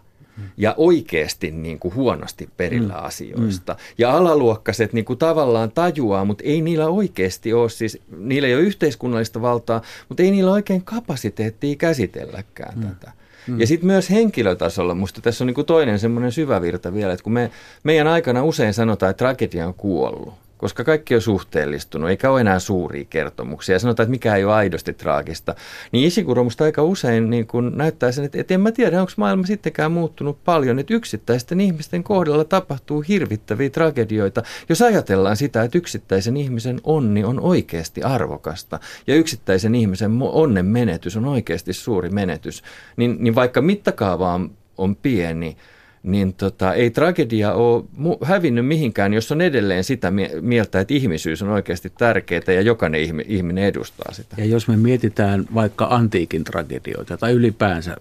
ja 0.58 0.74
oikeasti 0.78 1.52
niin 1.52 1.80
kuin 1.80 1.96
huonosti 1.96 2.50
perillä 2.58 2.94
mm. 2.94 3.06
asioista. 3.06 3.74
Mm. 3.74 3.80
Ja 3.98 4.18
alaluokkaset 4.18 4.94
niin 4.94 5.06
kuin 5.06 5.20
tavallaan 5.20 5.72
tajuaa, 5.72 6.26
mutta 6.26 6.44
ei 6.48 6.62
niillä 6.62 6.88
oikeasti 6.88 7.54
ole, 7.54 7.70
siis 7.70 8.02
niillä 8.18 8.48
ei 8.48 8.56
ole 8.56 8.64
yhteiskunnallista 8.64 9.42
valtaa, 9.42 9.82
mutta 10.10 10.24
ei 10.24 10.32
niillä 10.32 10.52
oikein 10.52 10.84
kapasiteettia 10.84 11.76
käsitelläkään 11.76 12.80
mm. 12.80 12.88
tätä. 12.88 13.12
Mm. 13.48 13.60
Ja 13.60 13.68
sitten 13.68 13.88
myös 13.88 14.10
henkilötasolla, 14.10 14.96
musta 14.96 15.22
tässä 15.22 15.44
on 15.44 15.48
niin 15.48 15.56
kuin 15.56 15.68
toinen 15.68 16.00
semmoinen 16.00 16.32
syvävirta 16.32 16.94
vielä, 16.94 17.14
että 17.14 17.24
kun 17.24 17.34
me, 17.34 17.52
meidän 17.84 18.08
aikana 18.08 18.44
usein 18.44 18.74
sanotaan, 18.74 19.10
että 19.10 19.24
tragedia 19.24 19.68
on 19.68 19.74
kuollut 19.74 20.34
koska 20.62 20.84
kaikki 20.84 21.16
on 21.16 21.22
suhteellistunut, 21.22 22.10
eikä 22.10 22.32
ole 22.32 22.42
enää 22.42 22.60
suuria 22.60 23.06
kertomuksia. 23.10 23.80
Sanotaan, 23.80 24.04
että 24.04 24.12
mikä 24.12 24.36
ei 24.36 24.46
ole 24.46 24.54
aidosti 24.54 24.94
traagista. 24.94 25.56
Niin 25.92 26.08
Isikuro 26.08 26.44
musta 26.44 26.64
aika 26.64 26.84
usein 26.84 27.30
niin 27.30 27.48
kun 27.48 27.72
näyttää 27.76 28.12
sen, 28.12 28.26
että, 28.26 28.40
että 28.40 28.54
en 28.54 28.62
mä 28.62 28.72
tiedä, 28.72 29.00
onko 29.00 29.12
maailma 29.16 29.46
sittenkään 29.46 29.92
muuttunut 29.92 30.44
paljon, 30.44 30.80
että 30.80 30.94
yksittäisten 30.94 31.62
ihmisten 31.62 32.04
kohdalla 32.04 32.44
tapahtuu 32.44 33.02
hirvittäviä 33.02 33.70
tragedioita. 33.70 34.44
Jos 34.70 34.82
ajatellaan 34.82 35.38
sitä, 35.38 35.64
että 35.64 35.78
yksittäisen 35.78 36.38
ihmisen 36.38 36.80
onni 36.84 37.24
on 37.24 37.40
oikeasti 37.40 38.04
arvokasta 38.04 38.80
ja 39.08 39.16
yksittäisen 39.16 39.76
ihmisen 39.76 40.12
onnen 40.22 40.66
menetys 40.66 41.18
on 41.18 41.26
oikeasti 41.26 41.74
suuri 41.74 42.10
menetys, 42.10 42.64
niin, 42.98 43.18
niin 43.20 43.36
vaikka 43.36 43.62
mittakaava 43.62 44.34
on, 44.34 44.52
on 44.78 44.96
pieni, 44.96 45.58
niin 46.04 46.34
tota, 46.34 46.74
ei 46.74 46.92
tragedia 46.92 47.54
ole 47.54 47.84
hävinnyt 48.24 48.66
mihinkään, 48.66 49.14
jos 49.14 49.32
on 49.32 49.42
edelleen 49.42 49.84
sitä 49.84 50.12
mieltä, 50.42 50.80
että 50.80 50.94
ihmisyys 50.94 51.42
on 51.42 51.50
oikeasti 51.50 51.92
tärkeää 51.98 52.42
ja 52.48 52.62
jokainen 52.62 53.02
ihminen 53.28 53.64
edustaa 53.64 54.14
sitä. 54.14 54.36
Ja 54.38 54.46
jos 54.46 54.68
me 54.68 54.78
mietitään 54.78 55.46
vaikka 55.54 55.88
antiikin 55.90 56.44
tragedioita 56.44 57.18
tai 57.18 57.32
ylipäänsä, 57.32 57.98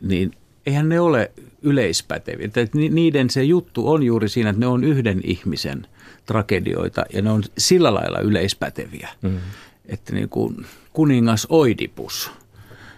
niin 0.00 0.30
eihän 0.66 0.88
ne 0.88 1.00
ole 1.00 1.30
yleispäteviä. 1.62 2.48
Niiden 2.74 3.30
se 3.30 3.44
juttu 3.44 3.90
on 3.90 4.02
juuri 4.02 4.28
siinä, 4.28 4.50
että 4.50 4.60
ne 4.60 4.66
on 4.66 4.84
yhden 4.84 5.20
ihmisen 5.24 5.86
tragedioita 6.26 7.04
ja 7.12 7.22
ne 7.22 7.30
on 7.30 7.42
sillä 7.58 7.94
lailla 7.94 8.18
yleispäteviä. 8.18 9.08
Mm. 9.22 9.38
Että 9.86 10.12
niin 10.12 10.28
kuin 10.28 10.66
kuningas 10.92 11.46
Oidipus, 11.50 12.30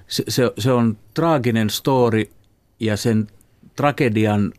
se, 0.06 0.24
se, 0.28 0.52
se 0.58 0.72
on 0.72 0.96
traaginen 1.14 1.70
story 1.70 2.24
ja 2.80 2.96
sen 2.96 3.28
tragedian 3.78 4.52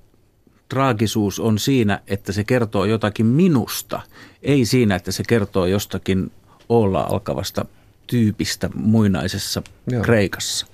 traagisuus 0.70 1.40
on 1.40 1.60
siinä, 1.60 2.00
että 2.08 2.32
se 2.32 2.44
kertoo 2.44 2.86
jotakin 2.86 3.26
minusta, 3.26 4.02
ei 4.44 4.66
siinä, 4.66 4.96
että 4.96 5.12
se 5.12 5.24
kertoo 5.28 5.66
jostakin 5.66 6.32
olla 6.70 7.02
alkavasta 7.02 7.66
tyypistä 8.08 8.70
muinaisessa 8.74 9.62
Joo. 9.92 10.04
Kreikassa. 10.04 10.68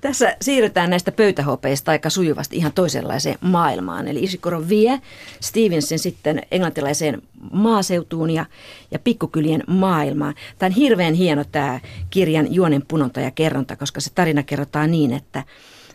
Tässä 0.00 0.36
siirrytään 0.40 0.90
näistä 0.90 1.12
pöytähopeista 1.12 1.90
aika 1.90 2.10
sujuvasti 2.10 2.56
ihan 2.56 2.72
toisenlaiseen 2.72 3.38
maailmaan. 3.40 4.08
Eli 4.08 4.22
Isikoro 4.22 4.68
vie 4.68 5.00
Stevensin 5.40 5.98
sitten 5.98 6.42
englantilaiseen 6.50 7.22
maaseutuun 7.52 8.30
ja, 8.30 8.46
ja 8.90 8.98
pikkukylien 8.98 9.64
maailmaan. 9.66 10.34
Tämä 10.58 10.68
on 10.68 10.74
hirveän 10.74 11.14
hieno 11.14 11.44
tämä 11.52 11.80
kirjan 12.10 12.54
juonen 12.54 12.82
punonta 12.88 13.20
ja 13.20 13.30
kerronta, 13.30 13.76
koska 13.76 14.00
se 14.00 14.10
tarina 14.14 14.42
kerrotaan 14.42 14.90
niin, 14.90 15.12
että 15.12 15.44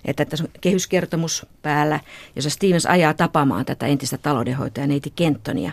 että 0.05 0.25
tässä 0.25 0.43
on 0.43 0.49
kehyskertomus 0.61 1.45
päällä, 1.61 1.99
jossa 2.35 2.49
Stevens 2.49 2.85
ajaa 2.85 3.13
tapaamaan 3.13 3.65
tätä 3.65 3.85
entistä 3.85 4.17
taloudenhoitajaa 4.17 4.87
neiti 4.87 5.13
Kentonia. 5.15 5.71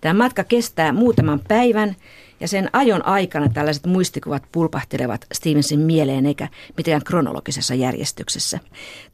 Tämä 0.00 0.14
matka 0.14 0.44
kestää 0.44 0.92
muutaman 0.92 1.40
päivän 1.48 1.96
ja 2.40 2.48
sen 2.48 2.70
ajon 2.72 3.06
aikana 3.06 3.48
tällaiset 3.48 3.86
muistikuvat 3.86 4.42
pulpahtelevat 4.52 5.26
Stevensin 5.32 5.80
mieleen 5.80 6.26
eikä 6.26 6.48
mitenkään 6.76 7.04
kronologisessa 7.04 7.74
järjestyksessä. 7.74 8.60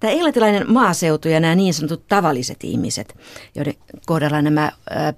Tämä 0.00 0.12
englantilainen 0.12 0.72
maaseutu 0.72 1.28
ja 1.28 1.40
nämä 1.40 1.54
niin 1.54 1.74
sanotut 1.74 2.08
tavalliset 2.08 2.64
ihmiset, 2.64 3.16
joiden 3.54 3.74
kohdalla 4.06 4.42
nämä 4.42 4.72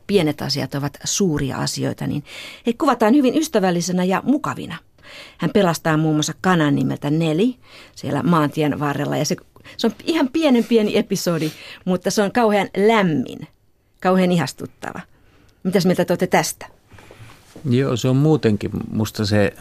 pienet 0.07 0.43
asiat 0.43 0.75
ovat 0.75 0.99
suuria 1.05 1.57
asioita, 1.57 2.07
niin 2.07 2.25
he 2.67 2.73
kuvataan 2.73 3.15
hyvin 3.15 3.39
ystävällisenä 3.39 4.05
ja 4.05 4.23
mukavina– 4.25 4.77
hän 5.39 5.51
pelastaa 5.55 5.97
muun 5.97 6.15
muassa 6.15 6.35
kanan 6.41 6.75
nimeltä 6.75 7.11
Neli 7.11 7.57
siellä 7.95 8.23
maantien 8.23 8.81
varrella 8.81 9.17
ja 9.17 9.25
se, 9.25 9.37
se 9.77 9.87
on 9.87 9.93
ihan 10.05 10.29
pienen 10.29 10.65
pieni 10.65 10.97
episodi, 10.97 11.51
mutta 11.85 12.11
se 12.11 12.23
on 12.23 12.33
kauhean 12.33 12.69
lämmin, 12.77 13.49
kauhean 14.03 14.33
ihastuttava. 14.33 15.01
Mitäs 15.63 15.87
mieltä 15.87 16.05
te 16.05 16.27
tästä? 16.27 16.67
Joo, 17.71 17.97
se 17.97 18.09
on 18.09 18.17
muutenkin 18.17 18.71
musta 18.93 19.27
se 19.27 19.55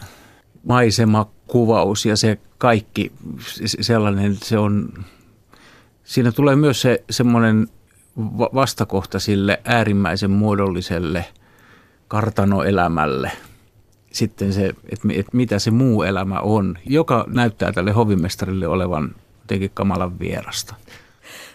maisemakuvaus 0.64 2.06
ja 2.06 2.16
se 2.16 2.38
kaikki 2.58 3.12
sellainen, 3.64 4.36
se 4.36 4.58
on, 4.58 5.04
siinä 6.04 6.32
tulee 6.32 6.56
myös 6.56 6.80
se 6.80 7.04
semmoinen 7.10 7.68
vastakohta 8.54 9.18
sille 9.18 9.60
äärimmäisen 9.64 10.30
muodolliselle 10.30 11.24
kartanoelämälle. 12.08 13.32
Sitten 14.14 14.52
se, 14.52 14.66
että, 14.66 15.08
että 15.12 15.36
mitä 15.36 15.58
se 15.58 15.70
muu 15.70 16.02
elämä 16.02 16.40
on, 16.40 16.78
joka 16.86 17.24
näyttää 17.28 17.72
tälle 17.72 17.92
hovimestarille 17.92 18.66
olevan 18.68 19.14
jotenkin 19.40 19.70
kamalan 19.74 20.18
vierasta. 20.18 20.74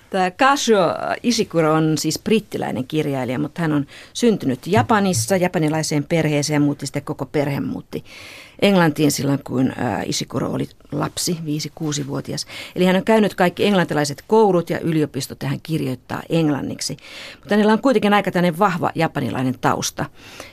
Tämä 0.10 0.32
Kazuo 0.32 0.96
Ishikuro 1.24 1.74
on 1.74 1.98
siis 1.98 2.20
brittiläinen 2.24 2.88
kirjailija, 2.88 3.40
mutta 3.40 3.62
hän 3.62 3.72
on 3.74 3.86
syntynyt 4.14 4.68
Japanissa, 4.68 5.38
japanilaiseen 5.38 6.04
perheeseen 6.04 6.56
ja 6.56 6.60
muutti 6.66 6.86
sitten 6.86 7.04
koko 7.04 7.26
perhe 7.26 7.60
muutti 7.60 8.04
Englantiin 8.62 9.12
silloin, 9.12 9.40
kun 9.44 9.74
Ishikuro 10.06 10.52
oli 10.52 10.70
lapsi, 10.92 11.38
5-6-vuotias. 11.82 12.46
Eli 12.76 12.86
hän 12.86 12.96
on 12.96 13.04
käynyt 13.04 13.36
kaikki 13.36 13.66
englantilaiset 13.66 14.24
koulut 14.28 14.70
ja 14.70 14.80
yliopistot 14.80 15.44
ja 15.44 15.50
hän 15.50 15.60
kirjoittaa 15.64 16.22
englanniksi. 16.30 16.98
Mutta 17.40 17.56
hänellä 17.56 17.74
on 17.74 17.82
kuitenkin 17.82 18.14
aika 18.14 18.32
tämmöinen 18.32 18.60
vahva 18.60 18.92
japanilainen 18.96 19.60
tausta. 19.62 20.06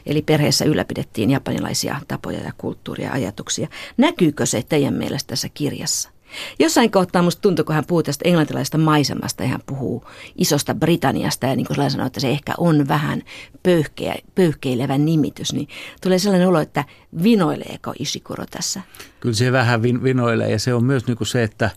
Eli 0.06 0.22
perheessä 0.22 0.64
ylläpidettiin 0.64 1.30
japanilaisia 1.30 2.00
tapoja 2.08 2.40
ja 2.40 2.52
kulttuuria 2.58 3.06
ja 3.06 3.12
ajatuksia. 3.12 3.68
Näkyykö 3.96 4.46
se 4.46 4.62
teidän 4.68 4.94
mielestä 4.94 5.28
tässä 5.28 5.48
kirjassa? 5.54 6.15
Jossain 6.58 6.90
kohtaa 6.90 7.22
musta 7.22 7.40
tuntuu, 7.40 7.64
kun 7.64 7.74
hän 7.74 7.84
puhuu 7.86 8.02
tästä 8.02 8.28
englantilaisesta 8.28 8.78
maisemasta 8.78 9.42
ja 9.42 9.48
hän 9.48 9.60
puhuu 9.66 10.04
isosta 10.36 10.74
Britanniasta 10.74 11.46
ja 11.46 11.56
niin 11.56 11.66
kuin 11.66 11.90
sanoi, 11.90 12.06
että 12.06 12.20
se 12.20 12.28
ehkä 12.28 12.54
on 12.58 12.88
vähän 12.88 13.22
pöyhkeä, 13.62 14.14
pöyhkeilevä 14.34 14.98
nimitys, 14.98 15.52
niin 15.52 15.68
tulee 16.02 16.18
sellainen 16.18 16.48
olo, 16.48 16.60
että 16.60 16.84
vinoileeko 17.22 17.92
Ishikuro 17.98 18.44
tässä? 18.50 18.82
Kyllä 19.20 19.34
se 19.34 19.52
vähän 19.52 19.82
vinoilee 19.82 20.50
ja 20.50 20.58
se 20.58 20.74
on 20.74 20.84
myös 20.84 21.06
niin 21.06 21.16
kuin 21.16 21.28
se, 21.28 21.42
että, 21.42 21.70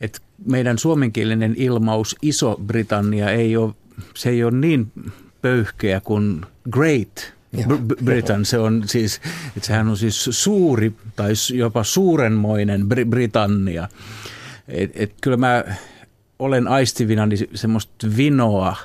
että 0.00 0.18
meidän 0.46 0.78
suomenkielinen 0.78 1.54
ilmaus 1.56 2.16
Iso-Britannia 2.22 3.30
ei 3.30 3.56
ole, 3.56 3.74
se 4.14 4.30
ei 4.30 4.44
ole 4.44 4.52
niin 4.52 4.92
pöyhkeä 5.42 6.00
kuin 6.00 6.46
great 6.70 7.32
Britain, 8.04 8.44
se 8.44 8.58
on 8.58 8.82
siis, 8.86 9.20
että 9.56 9.66
sehän 9.66 9.88
on 9.88 9.96
siis 9.96 10.28
suuri 10.30 10.92
tai 11.16 11.32
jopa 11.54 11.84
suurenmoinen 11.84 12.88
Britannia. 13.10 13.88
Et, 14.68 14.90
et 14.94 15.12
kyllä 15.20 15.36
mä 15.36 15.64
olen 16.38 16.68
aistivina 16.68 17.26
niin 17.26 17.48
semmoista 17.54 18.06
vinoa, 18.16 18.76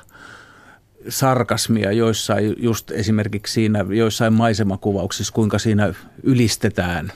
sarkasmia 1.08 1.92
joissain, 1.92 2.54
just 2.58 2.90
esimerkiksi 2.90 3.52
siinä 3.52 3.84
joissain 3.88 4.32
maisemakuvauksissa, 4.32 5.32
kuinka 5.32 5.58
siinä 5.58 5.94
ylistetään 6.22 7.12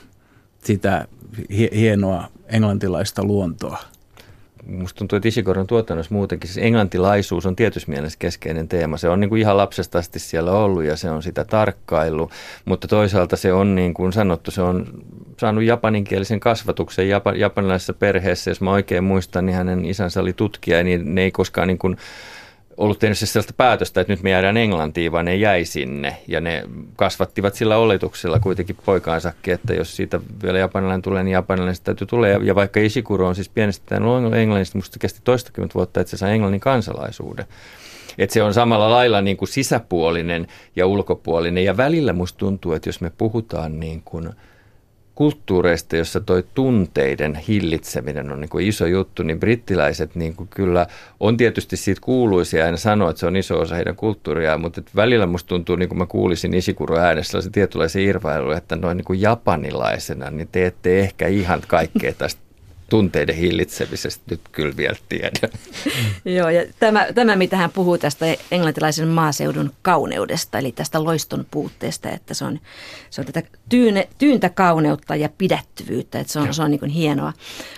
sitä 0.65 1.09
hienoa 1.75 2.29
englantilaista 2.47 3.25
luontoa 3.25 3.91
musta 4.66 4.98
tuntuu, 4.98 5.16
että 5.16 5.29
Ishikoron 5.29 5.66
tuotannossa 5.66 6.14
muutenkin 6.14 6.51
siis 6.51 6.66
englantilaisuus 6.66 7.46
on 7.46 7.57
tietyssä 7.57 7.90
mielessä 7.90 8.18
keskeinen 8.18 8.68
teema. 8.68 8.96
Se 8.96 9.09
on 9.09 9.20
niin 9.20 9.29
kuin 9.29 9.40
ihan 9.40 9.57
lapsesta 9.57 9.98
asti 9.98 10.18
siellä 10.18 10.53
ollut 10.53 10.85
ja 10.85 10.96
se 10.96 11.11
on 11.11 11.22
sitä 11.22 11.44
tarkkailu, 11.44 12.31
mutta 12.64 12.88
toisaalta 12.88 13.37
se 13.37 13.53
on 13.53 13.75
niin 13.75 13.94
kuin 13.94 14.12
sanottu, 14.12 14.51
se 14.51 14.62
on 14.62 14.87
saanut 15.40 15.64
japaninkielisen 15.64 16.40
kasvatuksen 16.40 17.07
Jap- 17.07 17.37
japanilaisessa 17.37 17.94
perheessä. 17.94 18.51
Jos 18.51 18.61
mä 18.61 18.70
oikein 18.70 19.05
muistan, 19.05 19.46
niin 19.46 19.57
hänen 19.57 19.85
isänsä 19.85 20.20
oli 20.20 20.33
tutkija, 20.33 20.85
niin 20.85 21.14
ne 21.14 21.22
ei 21.22 21.31
koskaan 21.31 21.68
niin 21.68 21.79
kuin 21.79 21.96
ollut 22.77 22.99
tehnyt 22.99 23.19
siis 23.19 23.33
sellaista 23.33 23.55
päätöstä, 23.57 24.01
että 24.01 24.13
nyt 24.13 24.23
me 24.23 24.31
jäädään 24.31 24.57
Englantiin, 24.57 25.13
vaan 25.13 25.25
ne 25.25 25.37
jäi 25.37 25.65
sinne. 25.65 26.17
Ja 26.29 26.41
ne 26.41 26.65
kasvattivat 26.97 27.55
sillä 27.55 27.77
oletuksella 27.77 28.41
kuitenkin 28.41 28.77
poikaansakin, 28.85 29.55
että 29.55 29.75
jos 29.75 29.97
siitä 29.97 30.21
vielä 30.43 30.59
japanilainen 30.59 31.03
tulee, 31.03 31.23
niin 31.23 31.33
japanilainen 31.33 31.77
täytyy 31.85 32.07
tulla. 32.07 32.29
Ja 32.29 32.55
vaikka 32.55 32.81
Ishikuro 32.81 33.29
on 33.29 33.35
siis 33.35 33.49
pienestä 33.49 33.97
englannista, 34.37 34.79
musta 34.79 34.99
kesti 34.99 35.21
toistakymmentä 35.25 35.75
vuotta, 35.75 36.01
että 36.01 36.11
se 36.11 36.17
saa 36.17 36.29
englannin 36.29 36.61
kansalaisuuden. 36.61 37.45
Että 38.19 38.35
se 38.35 38.43
on 38.43 38.55
samalla 38.55 38.91
lailla 38.91 39.21
niin 39.21 39.37
kuin 39.37 39.49
sisäpuolinen 39.49 40.47
ja 40.77 40.87
ulkopuolinen. 40.87 41.65
Ja 41.65 41.77
välillä 41.77 42.13
musta 42.13 42.39
tuntuu, 42.39 42.73
että 42.73 42.89
jos 42.89 43.01
me 43.01 43.11
puhutaan 43.19 43.81
niin 43.81 44.03
kuin– 44.05 44.31
kulttuureista, 45.14 45.96
jossa 45.96 46.20
toi 46.20 46.44
tunteiden 46.55 47.35
hillitseminen 47.35 48.33
on 48.33 48.40
niin 48.40 48.48
kuin 48.48 48.66
iso 48.66 48.87
juttu, 48.87 49.22
niin 49.22 49.40
brittiläiset 49.40 50.14
niin 50.14 50.37
kuin 50.37 50.48
kyllä 50.48 50.87
on 51.20 51.37
tietysti 51.37 51.77
siitä 51.77 52.01
kuuluisia 52.01 52.64
aina 52.64 52.77
sanoa, 52.77 53.11
että 53.11 53.20
se 53.20 53.27
on 53.27 53.37
iso 53.37 53.61
osa 53.61 53.75
heidän 53.75 53.96
kulttuuriaan, 53.96 54.61
mutta 54.61 54.83
välillä 54.96 55.27
musta 55.27 55.48
tuntuu, 55.48 55.77
niin 55.77 55.88
kuin 55.88 55.98
mä 55.98 56.07
kuulisin 56.07 56.55
Isikuro 56.55 56.98
äänessä, 56.98 57.40
se 57.40 57.51
tietynlaisen 57.51 58.03
irvailu, 58.03 58.51
että 58.51 58.77
noin 58.77 58.96
niin 58.96 59.05
kuin 59.05 59.20
japanilaisena, 59.20 60.31
niin 60.31 60.48
te 60.53 60.66
ette 60.66 61.01
ehkä 61.01 61.29
ihan 61.29 61.61
kaikkea 61.68 62.12
tästä 62.12 62.42
tunteiden 62.92 63.37
hillitsemisestä 63.37 64.24
nyt 64.31 64.40
kyllä 64.52 64.76
vielä 64.76 64.96
tiedä. 65.09 65.48
Joo, 66.38 66.48
ja 66.48 66.64
tämä, 66.78 67.07
tämä, 67.14 67.37
mitä 67.37 67.57
hän 67.57 67.70
puhuu 67.70 67.98
tästä 67.98 68.26
englantilaisen 68.50 69.09
maaseudun 69.09 69.72
kauneudesta, 69.83 70.59
eli 70.59 70.72
tästä 70.72 71.05
loiston 71.05 71.46
puutteesta, 71.50 72.11
että 72.11 72.35
se 72.35 72.44
on, 72.44 72.61
se 73.11 73.20
on 73.20 73.26
tätä 73.26 73.42
tyyne, 73.68 74.09
tyyntä 74.18 74.48
kauneutta 74.48 75.16
ja 75.16 75.28
pidättyvyyttä, 75.38 76.20
että 76.20 76.33
se 76.33 76.38
on, 76.38 76.55
se 76.55 76.62
on 76.62 76.70
niin 76.70 76.90
hienoa. 76.90 77.33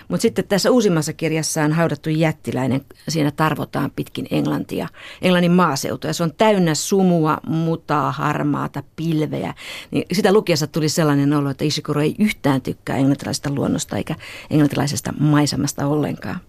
Mutta 0.07 0.21
sitten 0.21 0.45
tässä 0.47 0.71
uusimmassa 0.71 1.13
kirjassa 1.13 1.63
on 1.63 1.73
haudattu 1.73 2.09
jättiläinen, 2.09 2.85
siinä 3.09 3.31
tarvotaan 3.31 3.91
pitkin 3.95 4.27
Englantia, 4.31 4.87
Englannin 5.21 5.51
maaseutua, 5.51 6.09
ja 6.09 6.13
se 6.13 6.23
on 6.23 6.33
täynnä 6.37 6.75
sumua, 6.75 7.37
mutaa, 7.47 8.11
harmaata, 8.11 8.83
pilveä. 8.95 9.53
Niin 9.91 10.05
sitä 10.13 10.33
lukiessa 10.33 10.67
tuli 10.67 10.89
sellainen 10.89 11.33
olo, 11.33 11.49
että 11.49 11.65
Ishikuro 11.65 12.01
ei 12.01 12.15
yhtään 12.19 12.61
tykkää 12.61 12.97
englantilaisesta 12.97 13.49
luonnosta 13.53 13.97
eikä 13.97 14.15
englantilaisesta 14.49 15.04
tästä 15.05 15.23
maisemasta 15.23 15.87
ollenkaan. 15.87 16.39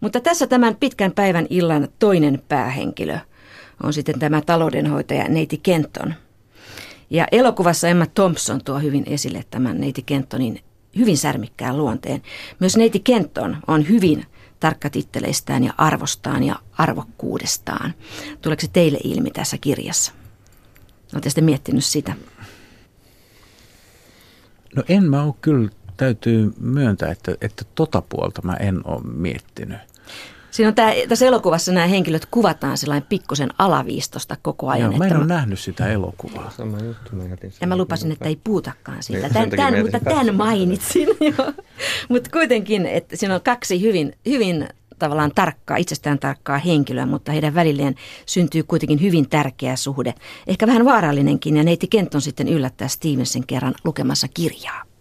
Mutta 0.00 0.20
tässä 0.20 0.46
tämän 0.46 0.76
pitkän 0.76 1.12
päivän 1.12 1.46
illan 1.50 1.88
toinen 1.98 2.42
päähenkilö 2.48 3.18
on 3.82 3.92
sitten 3.92 4.18
tämä 4.18 4.40
taloudenhoitaja 4.40 5.28
Neiti 5.28 5.60
Kenton. 5.62 6.14
Ja 7.10 7.26
elokuvassa 7.32 7.88
Emma 7.88 8.06
Thompson 8.06 8.64
tuo 8.64 8.78
hyvin 8.78 9.04
esille 9.06 9.44
tämän 9.50 9.80
Neiti 9.80 10.02
Kentonin 10.02 10.60
hyvin 10.96 11.18
särmikkään 11.18 11.78
luonteen. 11.78 12.22
Myös 12.60 12.76
Neiti 12.76 13.00
Kenton 13.00 13.56
on 13.66 13.88
hyvin 13.88 14.26
tarkka 14.60 14.90
titteleistään 14.90 15.64
ja 15.64 15.74
arvostaan 15.78 16.42
ja 16.42 16.56
arvokkuudestaan. 16.72 17.94
Tuleeko 18.42 18.60
se 18.60 18.68
teille 18.72 18.98
ilmi 19.04 19.30
tässä 19.30 19.58
kirjassa? 19.60 20.12
Oletteko 21.12 21.30
sitten 21.30 21.44
miettinyt 21.44 21.84
sitä? 21.84 22.14
No 24.76 24.82
en 24.88 25.04
mä 25.04 25.22
ole 25.22 25.34
kyllä 25.40 25.70
täytyy 25.96 26.52
myöntää, 26.60 27.10
että, 27.10 27.34
että 27.40 27.64
tota 27.74 28.02
puolta 28.08 28.42
mä 28.42 28.54
en 28.54 28.86
ole 28.86 29.00
miettinyt. 29.04 29.78
Siinä 30.54 30.68
on 30.68 30.74
tämä, 30.74 30.92
tässä 31.08 31.26
elokuvassa 31.26 31.72
nämä 31.72 31.86
henkilöt 31.86 32.26
kuvataan 32.30 32.78
sellainen 32.78 33.08
pikkusen 33.08 33.50
alaviistosta 33.58 34.36
koko 34.42 34.68
ajan. 34.68 34.92
Joo, 34.92 34.98
mä 34.98 35.06
en 35.06 35.16
ole 35.16 35.26
mä... 35.26 35.34
nähnyt 35.34 35.60
sitä 35.60 35.88
elokuvaa. 35.88 36.50
Sama 36.50 36.78
juttu, 36.80 37.16
mä 37.16 37.22
ja 37.60 37.66
mä 37.66 37.76
lupasin, 37.76 38.12
että 38.12 38.28
ei 38.28 38.40
puhutakaan 38.44 39.02
siitä. 39.02 39.28
Tän, 39.28 39.50
tämän, 39.50 39.82
mutta 39.82 40.00
tämän 40.00 40.34
mainitsin. 40.34 41.08
mutta 42.08 42.30
kuitenkin, 42.32 42.86
että 42.86 43.16
siinä 43.16 43.34
on 43.34 43.40
kaksi 43.40 43.82
hyvin, 43.82 44.12
hyvin 44.26 44.68
tavallaan 44.98 45.32
tarkkaa, 45.34 45.76
itsestään 45.76 46.18
tarkkaa 46.18 46.58
henkilöä, 46.58 47.06
mutta 47.06 47.32
heidän 47.32 47.54
välilleen 47.54 47.94
syntyy 48.26 48.62
kuitenkin 48.62 49.00
hyvin 49.00 49.28
tärkeä 49.28 49.76
suhde. 49.76 50.14
Ehkä 50.46 50.66
vähän 50.66 50.84
vaarallinenkin, 50.84 51.56
ja 51.56 51.62
neiti 51.62 51.86
Kenton 51.86 52.20
sitten 52.20 52.48
yllättää 52.48 52.88
Stevensin 52.88 53.46
kerran 53.46 53.74
lukemassa 53.84 54.28
kirjaa. 54.34 54.93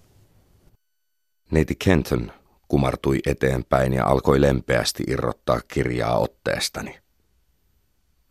Neiti 1.53 1.75
Kenton 1.75 2.31
kumartui 2.67 3.19
eteenpäin 3.25 3.93
ja 3.93 4.05
alkoi 4.05 4.41
lempeästi 4.41 5.03
irrottaa 5.07 5.59
kirjaa 5.67 6.17
otteestani. 6.17 6.99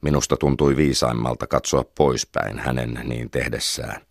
Minusta 0.01 0.37
tuntui 0.37 0.77
viisaimmalta 0.77 1.47
katsoa 1.47 1.85
poispäin 1.85 2.59
hänen 2.59 3.01
niin 3.05 3.31
tehdessään. 3.31 4.03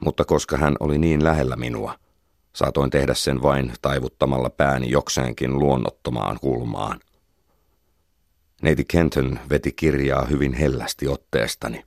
Mutta 0.00 0.24
koska 0.24 0.56
hän 0.56 0.76
oli 0.80 0.98
niin 0.98 1.24
lähellä 1.24 1.56
minua, 1.56 1.98
saatoin 2.52 2.90
tehdä 2.90 3.14
sen 3.14 3.42
vain 3.42 3.72
taivuttamalla 3.82 4.50
pääni 4.50 4.90
jokseenkin 4.90 5.58
luonnottomaan 5.58 6.38
kulmaan. 6.40 7.00
Neiti 8.62 8.84
Kenton 8.84 9.38
veti 9.50 9.72
kirjaa 9.72 10.24
hyvin 10.24 10.52
hellästi 10.52 11.08
otteestani. 11.08 11.84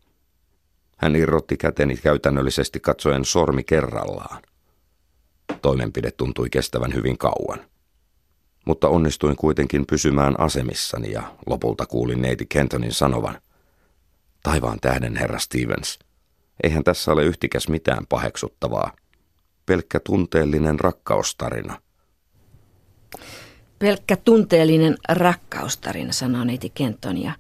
Hän 0.97 1.15
irrotti 1.15 1.57
käteni 1.57 1.95
käytännöllisesti 1.95 2.79
katsoen 2.79 3.25
sormi 3.25 3.63
kerrallaan. 3.63 4.41
Toimenpide 5.61 6.11
tuntui 6.11 6.49
kestävän 6.49 6.93
hyvin 6.93 7.17
kauan. 7.17 7.59
Mutta 8.65 8.87
onnistuin 8.87 9.35
kuitenkin 9.35 9.85
pysymään 9.85 10.39
asemissani 10.39 11.11
ja 11.11 11.35
lopulta 11.45 11.85
kuulin 11.85 12.21
neiti 12.21 12.45
Kentonin 12.45 12.93
sanovan. 12.93 13.41
Taivaan 14.43 14.79
tähden, 14.79 15.15
herra 15.15 15.39
Stevens. 15.39 15.99
Eihän 16.63 16.83
tässä 16.83 17.11
ole 17.11 17.23
yhtikäs 17.23 17.69
mitään 17.69 18.05
paheksuttavaa. 18.09 18.91
Pelkkä 19.65 19.99
tunteellinen 19.99 20.79
rakkaustarina. 20.79 21.81
Pelkkä 23.79 24.15
tunteellinen 24.15 24.97
rakkaustarina, 25.09 26.13
sanoo 26.13 26.43
neiti 26.43 26.69
Kenton. 26.69 27.17
Ja 27.17 27.31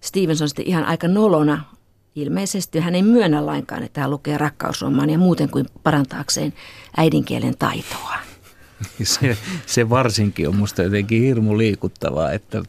Stevens 0.00 0.42
on 0.42 0.48
sitten 0.48 0.66
ihan 0.66 0.84
aika 0.84 1.08
nolona 1.08 1.75
ilmeisesti 2.16 2.80
hän 2.80 2.94
ei 2.94 3.02
myönnä 3.02 3.46
lainkaan, 3.46 3.82
että 3.82 4.00
hän 4.00 4.10
lukee 4.10 4.38
rakkausromaania 4.38 5.18
muuten 5.18 5.50
kuin 5.50 5.66
parantaakseen 5.82 6.52
äidinkielen 6.96 7.58
taitoa. 7.58 8.14
Se, 9.02 9.36
se 9.66 9.90
varsinkin 9.90 10.48
on 10.48 10.54
minusta 10.54 10.82
jotenkin 10.82 11.22
hirmu 11.22 11.58
liikuttavaa, 11.58 12.32
että 12.32 12.62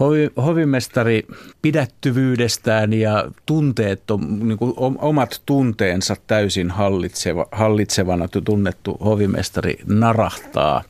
hovi, 0.00 0.30
hovimestari 0.36 1.26
pidättyvyydestään 1.62 2.92
ja 2.92 3.30
tunteet, 3.46 4.02
niin 4.40 4.58
kuin 4.58 4.74
omat 4.98 5.42
tunteensa 5.46 6.16
täysin 6.26 6.70
hallitseva, 6.70 7.46
hallitsevana 7.52 8.28
tunnettu 8.44 8.96
hovimestari 9.04 9.78
narahtaa 9.86 10.82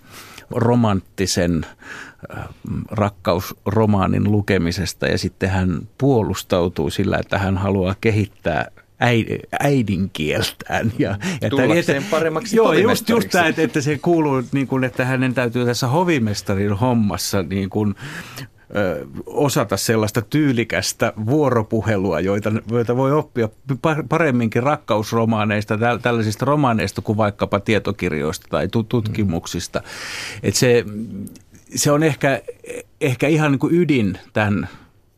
romanttisen 0.50 1.66
rakkausromaanin 2.90 4.32
lukemisesta 4.32 5.06
ja 5.06 5.18
sitten 5.18 5.50
hän 5.50 5.88
puolustautuu 5.98 6.90
sillä, 6.90 7.18
että 7.20 7.38
hän 7.38 7.58
haluaa 7.58 7.94
kehittää 8.00 8.70
äidinkieltään. 9.60 10.92
Ja, 10.98 11.18
ja 11.40 11.50
Tullakseen 11.50 12.04
paremmaksi 12.10 12.56
Joo, 12.56 12.72
just, 12.72 13.08
just 13.08 13.28
tämä, 13.28 13.46
että, 13.46 13.62
että 13.62 13.80
se 13.80 13.98
kuuluu, 13.98 14.42
niin 14.52 14.66
kuin, 14.66 14.84
että 14.84 15.04
hänen 15.04 15.34
täytyy 15.34 15.64
tässä 15.64 15.86
hovimestarin 15.86 16.72
hommassa 16.72 17.42
niin 17.42 17.70
kuin, 17.70 17.94
osata 19.26 19.76
sellaista 19.76 20.22
tyylikästä 20.22 21.12
vuoropuhelua, 21.26 22.20
joita, 22.20 22.52
joita 22.70 22.96
voi 22.96 23.12
oppia 23.12 23.48
paremminkin 24.08 24.62
rakkausromaaneista, 24.62 25.78
tällaisista 26.02 26.44
romaaneista 26.44 27.02
kuin 27.02 27.16
vaikkapa 27.16 27.60
tietokirjoista 27.60 28.46
tai 28.50 28.68
tutkimuksista. 28.88 29.82
Et 30.42 30.54
se, 30.54 30.84
se 31.74 31.92
on 31.92 32.02
ehkä, 32.02 32.42
ehkä 33.00 33.28
ihan 33.28 33.50
niin 33.50 33.58
kuin 33.58 33.74
ydin 33.74 34.18
tämän 34.32 34.68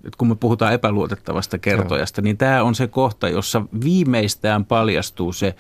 että 0.05 0.19
kun 0.19 0.29
me 0.29 0.35
puhutaan 0.35 0.73
epäluotettavasta 0.73 1.59
kertojasta, 1.59 2.21
Joo. 2.21 2.25
niin 2.25 2.37
tämä 2.37 2.63
on 2.63 2.75
se 2.75 2.87
kohta, 2.87 3.29
jossa 3.29 3.63
viimeistään 3.85 4.65
paljastuu 4.65 5.33
se, 5.33 5.55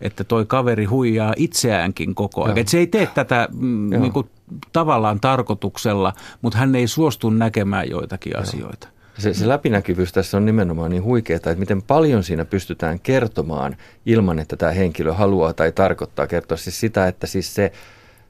että 0.00 0.24
toi 0.24 0.46
kaveri 0.46 0.84
huijaa 0.84 1.32
itseäänkin 1.36 2.14
koko 2.14 2.44
ajan. 2.44 2.58
Että 2.58 2.70
se 2.70 2.78
ei 2.78 2.86
tee 2.86 3.08
tätä 3.14 3.48
mm, 3.52 3.90
niin 4.00 4.12
kuin, 4.12 4.30
tavallaan 4.72 5.20
tarkoituksella, 5.20 6.12
mutta 6.42 6.58
hän 6.58 6.74
ei 6.74 6.86
suostu 6.86 7.30
näkemään 7.30 7.90
joitakin 7.90 8.32
Joo. 8.34 8.42
asioita. 8.42 8.88
Se, 9.18 9.34
se 9.34 9.48
läpinäkyvyys 9.48 10.12
tässä 10.12 10.36
on 10.36 10.46
nimenomaan 10.46 10.90
niin 10.90 11.02
huikeaa, 11.02 11.36
että 11.36 11.54
miten 11.54 11.82
paljon 11.82 12.24
siinä 12.24 12.44
pystytään 12.44 13.00
kertomaan 13.00 13.76
ilman, 14.06 14.38
että 14.38 14.56
tämä 14.56 14.72
henkilö 14.72 15.12
haluaa 15.12 15.52
tai 15.52 15.72
tarkoittaa 15.72 16.26
kertoa. 16.26 16.56
Siis 16.56 16.80
sitä, 16.80 17.08
että 17.08 17.26
siis 17.26 17.54
se, 17.54 17.72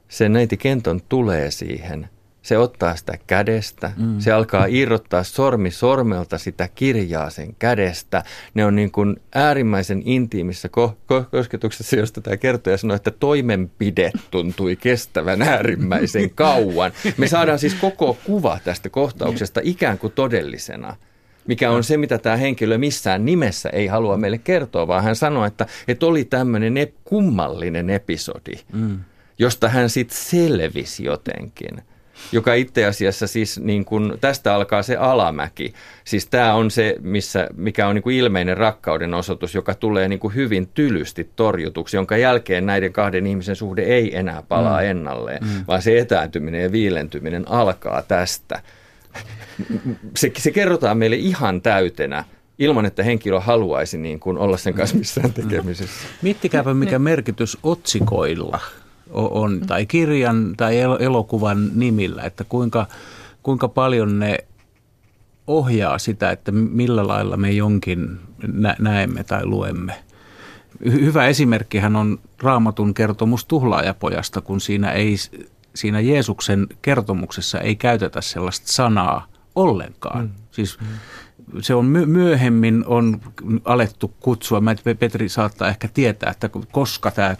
se 0.09 0.29
neiti 0.29 0.57
Kenton 0.57 1.01
tulee 1.09 1.51
siihen– 1.51 2.09
se 2.41 2.57
ottaa 2.57 2.95
sitä 2.95 3.17
kädestä, 3.27 3.91
mm. 3.97 4.19
se 4.19 4.31
alkaa 4.31 4.65
irrottaa 4.65 5.23
sormi 5.23 5.71
sormelta 5.71 6.37
sitä 6.37 6.69
kirjaa 6.75 7.29
sen 7.29 7.55
kädestä. 7.59 8.23
Ne 8.53 8.65
on 8.65 8.75
niin 8.75 8.91
kuin 8.91 9.21
äärimmäisen 9.35 10.01
intiimissä 10.05 10.69
ko- 10.77 10.93
ko- 11.13 11.25
kosketuksessa, 11.31 11.95
josta 11.95 12.21
tämä 12.21 12.37
kertoja 12.37 12.77
sanoi, 12.77 12.95
että 12.95 13.11
toimenpide 13.11 14.11
tuntui 14.31 14.75
kestävän 14.75 15.41
äärimmäisen 15.41 16.29
kauan. 16.35 16.91
Me 17.17 17.27
saadaan 17.27 17.59
siis 17.59 17.75
koko 17.75 18.17
kuva 18.23 18.59
tästä 18.63 18.89
kohtauksesta 18.89 19.61
ikään 19.63 19.97
kuin 19.97 20.13
todellisena 20.13 20.95
mikä 21.47 21.71
on 21.71 21.83
se, 21.83 21.97
mitä 21.97 22.17
tämä 22.17 22.35
henkilö 22.35 22.77
missään 22.77 23.25
nimessä 23.25 23.69
ei 23.69 23.87
halua 23.87 24.17
meille 24.17 24.37
kertoa, 24.37 24.87
vaan 24.87 25.03
hän 25.03 25.15
sanoi, 25.15 25.47
että, 25.47 25.65
että 25.87 26.05
oli 26.05 26.25
tämmöinen 26.25 26.73
kummallinen 27.03 27.89
episodi, 27.89 28.53
mm. 28.73 28.99
Josta 29.39 29.69
hän 29.69 29.89
sitten 29.89 30.17
selvisi 30.17 31.03
jotenkin 31.03 31.81
joka 32.31 32.53
itse 32.53 32.85
asiassa 32.85 33.27
siis 33.27 33.59
niin 33.59 33.85
kuin, 33.85 34.13
tästä 34.21 34.55
alkaa 34.55 34.83
se 34.83 34.95
alamäki. 34.95 35.73
Siis 36.03 36.27
tämä 36.27 36.53
on 36.53 36.71
se, 36.71 36.95
missä, 37.01 37.47
mikä 37.55 37.87
on 37.87 37.95
niin 37.95 38.03
kuin 38.03 38.15
ilmeinen 38.15 38.57
rakkauden 38.57 39.13
osoitus, 39.13 39.55
joka 39.55 39.73
tulee 39.73 40.07
niin 40.07 40.19
kuin 40.19 40.35
hyvin 40.35 40.67
tylysti 40.67 41.29
torjutuksi, 41.35 41.97
jonka 41.97 42.17
jälkeen 42.17 42.65
näiden 42.65 42.93
kahden 42.93 43.27
ihmisen 43.27 43.55
suhde 43.55 43.81
ei 43.81 44.17
enää 44.17 44.43
palaa 44.47 44.81
mm. 44.81 44.87
ennalleen, 44.87 45.43
mm. 45.43 45.63
vaan 45.67 45.81
se 45.81 45.99
etääntyminen 45.99 46.63
ja 46.63 46.71
viilentyminen 46.71 47.47
alkaa 47.47 48.01
tästä. 48.01 48.61
Se, 50.17 50.31
se 50.37 50.51
kerrotaan 50.51 50.97
meille 50.97 51.15
ihan 51.15 51.61
täytenä 51.61 52.23
ilman, 52.59 52.85
että 52.85 53.03
henkilö 53.03 53.39
haluaisi 53.39 53.97
niin 53.97 54.19
kuin 54.19 54.37
olla 54.37 54.57
sen 54.57 54.73
kanssa 54.73 54.97
missään 54.97 55.33
tekemisessä. 55.33 56.07
Miettikääpä, 56.21 56.73
mikä 56.73 56.99
merkitys 56.99 57.57
otsikoilla 57.63 58.59
on, 59.11 59.61
tai 59.67 59.85
kirjan 59.85 60.53
tai 60.57 60.79
elokuvan 60.79 61.69
nimillä, 61.75 62.23
että 62.23 62.43
kuinka, 62.43 62.87
kuinka 63.43 63.67
paljon 63.67 64.19
ne 64.19 64.37
ohjaa 65.47 65.97
sitä, 65.97 66.31
että 66.31 66.51
millä 66.51 67.07
lailla 67.07 67.37
me 67.37 67.51
jonkin 67.51 68.19
näemme 68.79 69.23
tai 69.23 69.45
luemme. 69.45 70.03
Hyvä 70.85 71.27
esimerkkihän 71.27 71.95
on 71.95 72.19
raamatun 72.43 72.93
kertomus 72.93 73.45
tuhlaajapojasta, 73.45 74.41
kun 74.41 74.61
siinä, 74.61 74.91
ei, 74.91 75.15
siinä 75.75 75.99
Jeesuksen 75.99 76.67
kertomuksessa 76.81 77.59
ei 77.59 77.75
käytetä 77.75 78.21
sellaista 78.21 78.67
sanaa 78.67 79.27
ollenkaan. 79.55 80.25
Mm. 80.25 80.31
Siis 80.51 80.79
mm 80.79 80.87
se 81.61 81.75
on 81.75 81.85
myöhemmin 81.85 82.83
on 82.87 83.21
alettu 83.65 84.13
kutsua, 84.19 84.61
mä 84.61 84.75
Petri 84.99 85.29
saattaa 85.29 85.67
ehkä 85.67 85.87
tietää, 85.87 86.31
että 86.31 86.49
koska 86.71 87.11
tämä 87.11 87.35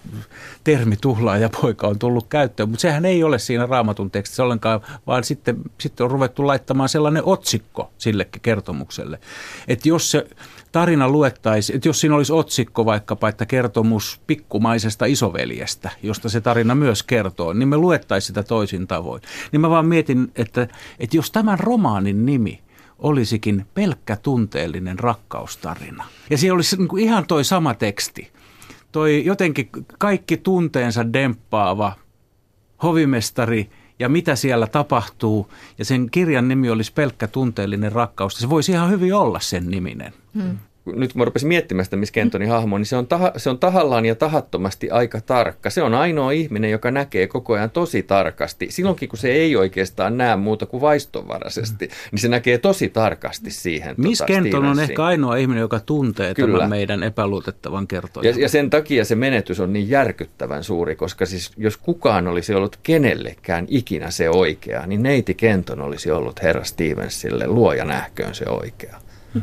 termi 0.64 0.98
tuhlaaja 1.02 1.50
poika 1.62 1.88
on 1.88 2.00
tullut 2.00 2.28
käyttöön, 2.28 2.70
mutta 2.70 2.82
sehän 2.82 3.06
ei 3.06 3.24
ole 3.24 3.40
siinä 3.40 3.66
raamatun 3.66 4.12
tekstissä 4.12 4.44
ollenkaan, 4.44 4.82
vaan 5.08 5.24
sitten, 5.24 5.58
sitten 5.80 6.04
on 6.04 6.12
ruvettu 6.12 6.48
laittamaan 6.48 6.90
sellainen 6.90 7.24
otsikko 7.26 7.92
sillekin 7.98 8.42
kertomukselle. 8.42 9.20
Että 9.68 9.90
jos 9.90 10.12
se 10.12 10.28
tarina 10.72 11.10
luettaisiin, 11.10 11.76
että 11.76 11.90
jos 11.90 12.00
siinä 12.00 12.16
olisi 12.16 12.34
otsikko 12.34 12.86
vaikkapa, 12.86 13.30
että 13.30 13.46
kertomus 13.46 14.22
pikkumaisesta 14.28 15.06
isoveljestä, 15.06 15.90
josta 16.04 16.30
se 16.30 16.42
tarina 16.42 16.76
myös 16.76 17.04
kertoo, 17.04 17.54
niin 17.54 17.68
me 17.68 17.78
luettaisiin 17.78 18.28
sitä 18.28 18.44
toisin 18.44 18.88
tavoin. 18.88 19.22
Niin 19.52 19.62
mä 19.62 19.70
vaan 19.70 19.86
mietin, 19.86 20.32
että, 20.36 20.68
että 21.00 21.18
jos 21.18 21.32
tämän 21.32 21.60
romaanin 21.60 22.26
nimi– 22.26 22.60
olisikin 23.00 23.66
pelkkä 23.74 24.16
tunteellinen 24.16 25.00
rakkaustarina. 25.00 26.06
Ja 26.30 26.38
siellä 26.38 26.56
olisi 26.56 26.78
niin 26.78 26.88
kuin 26.88 27.04
ihan 27.04 27.28
toi 27.28 27.44
sama 27.44 27.74
teksti. 27.74 28.32
Toi 28.92 29.26
jotenkin 29.26 29.70
kaikki 29.98 30.38
tunteensa 30.38 31.14
demppaava 31.14 31.94
hovimestari 32.84 33.70
ja 34.00 34.10
mitä 34.10 34.36
siellä 34.36 34.68
tapahtuu. 34.68 35.52
Ja 35.78 35.86
sen 35.86 36.10
kirjan 36.12 36.48
nimi 36.48 36.70
olisi 36.70 36.94
pelkkä 36.94 37.28
tunteellinen 37.28 37.92
rakkaus. 37.92 38.34
Se 38.34 38.50
voisi 38.50 38.72
ihan 38.72 38.90
hyvin 38.90 39.14
olla 39.14 39.40
sen 39.40 39.70
niminen. 39.70 40.14
Hmm 40.34 40.58
nyt 40.86 41.14
kun 41.14 41.20
mä 41.20 41.26
rupesin 41.26 41.48
miettimään 41.48 41.86
sitä 41.86 41.98
Miss 41.98 42.12
Kentonin 42.12 42.50
hahmo, 42.50 42.78
niin 42.78 42.86
se 42.86 42.96
on, 42.96 43.08
taha, 43.08 43.32
se 43.38 43.50
on 43.50 43.60
tahallaan 43.60 44.06
ja 44.06 44.16
tahattomasti 44.16 44.90
aika 44.92 45.22
tarkka. 45.22 45.70
Se 45.70 45.82
on 45.82 45.94
ainoa 45.94 46.32
ihminen, 46.32 46.72
joka 46.72 46.92
näkee 46.92 47.28
koko 47.28 47.54
ajan 47.54 47.70
tosi 47.70 48.04
tarkasti. 48.04 48.68
Silloinkin, 48.70 49.10
kun 49.10 49.20
se 49.20 49.32
ei 49.32 49.56
oikeastaan 49.56 50.18
näe 50.18 50.36
muuta 50.36 50.66
kuin 50.66 50.82
vaistovaraisesti, 50.82 51.86
mm. 51.86 51.92
niin 52.12 52.20
se 52.20 52.28
näkee 52.28 52.58
tosi 52.58 52.90
tarkasti 52.90 53.52
siihen. 53.52 53.96
Miss 53.98 54.20
tota, 54.20 54.34
Kenton 54.34 54.66
on 54.66 54.80
ehkä 54.80 55.06
ainoa 55.06 55.36
ihminen, 55.36 55.62
joka 55.62 55.80
tuntee 55.80 56.34
Kyllä. 56.34 56.58
tämän 56.58 56.70
meidän 56.70 57.04
epäluotettavan 57.04 57.88
kertojan. 57.88 58.36
Ja, 58.36 58.42
ja 58.42 58.50
sen 58.50 58.70
takia 58.70 59.06
se 59.06 59.16
menetys 59.16 59.60
on 59.60 59.74
niin 59.74 59.90
järkyttävän 59.90 60.64
suuri, 60.64 60.96
koska 60.96 61.26
siis 61.26 61.52
jos 61.58 61.78
kukaan 61.78 62.28
olisi 62.28 62.54
ollut 62.54 62.80
kenellekään 62.84 63.66
ikinä 63.68 64.12
se 64.12 64.30
oikea, 64.30 64.88
niin 64.88 65.04
neiti 65.04 65.34
Kenton 65.34 65.82
olisi 65.82 66.12
ollut 66.12 66.42
herra 66.44 66.64
Stevensille 66.64 67.48
luoja 67.48 67.86
nähköön 67.86 68.36
se 68.36 68.46
oikea. 68.50 69.02
Hmm. 69.34 69.42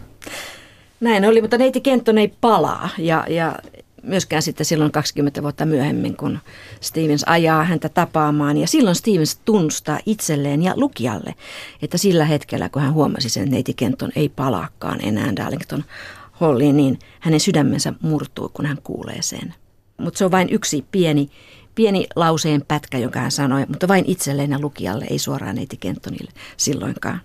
Näin 1.07 1.25
oli, 1.25 1.41
mutta 1.41 1.59
neiti 1.59 1.81
Kenton 1.81 2.19
ei 2.19 2.33
palaa 2.41 2.89
ja, 2.99 3.25
ja 3.29 3.55
myöskään 4.03 4.43
sitten 4.43 4.67
silloin 4.67 4.93
20 4.93 5.43
vuotta 5.43 5.67
myöhemmin, 5.67 6.17
kun 6.17 6.39
Stevens 6.81 7.25
ajaa 7.27 7.65
häntä 7.65 7.89
tapaamaan. 7.89 8.57
Ja 8.57 8.67
silloin 8.67 8.97
Stevens 8.97 9.41
tunnustaa 9.45 9.99
itselleen 10.07 10.63
ja 10.63 10.73
lukijalle, 10.77 11.35
että 11.83 11.99
sillä 11.99 12.25
hetkellä, 12.25 12.69
kun 12.69 12.83
hän 12.83 12.93
huomasi 12.93 13.29
sen, 13.29 13.43
että 13.43 13.55
neiti 13.55 13.75
Kenton 13.75 14.11
ei 14.17 14.29
palaakaan 14.29 14.99
enää 15.03 15.37
Darlington 15.37 15.85
Halliin, 16.33 16.77
niin 16.77 16.99
hänen 17.21 17.41
sydämensä 17.41 17.93
murtuu, 18.01 18.49
kun 18.49 18.67
hän 18.67 18.79
kuulee 18.85 19.23
sen. 19.23 19.55
Mutta 19.97 20.19
se 20.19 20.25
on 20.25 20.31
vain 20.31 20.49
yksi 20.51 20.85
pieni, 20.91 21.31
pieni 21.75 22.07
lauseen 22.17 22.65
pätkä, 22.69 22.99
jonka 22.99 23.21
hän 23.21 23.31
sanoi, 23.31 23.67
mutta 23.69 23.89
vain 23.89 24.05
itselleen 24.07 24.51
ja 24.51 24.61
lukijalle, 24.61 25.07
ei 25.11 25.19
suoraan 25.19 25.57
neiti 25.57 25.77
Kentonille 25.77 26.31
silloinkaan. 26.57 27.21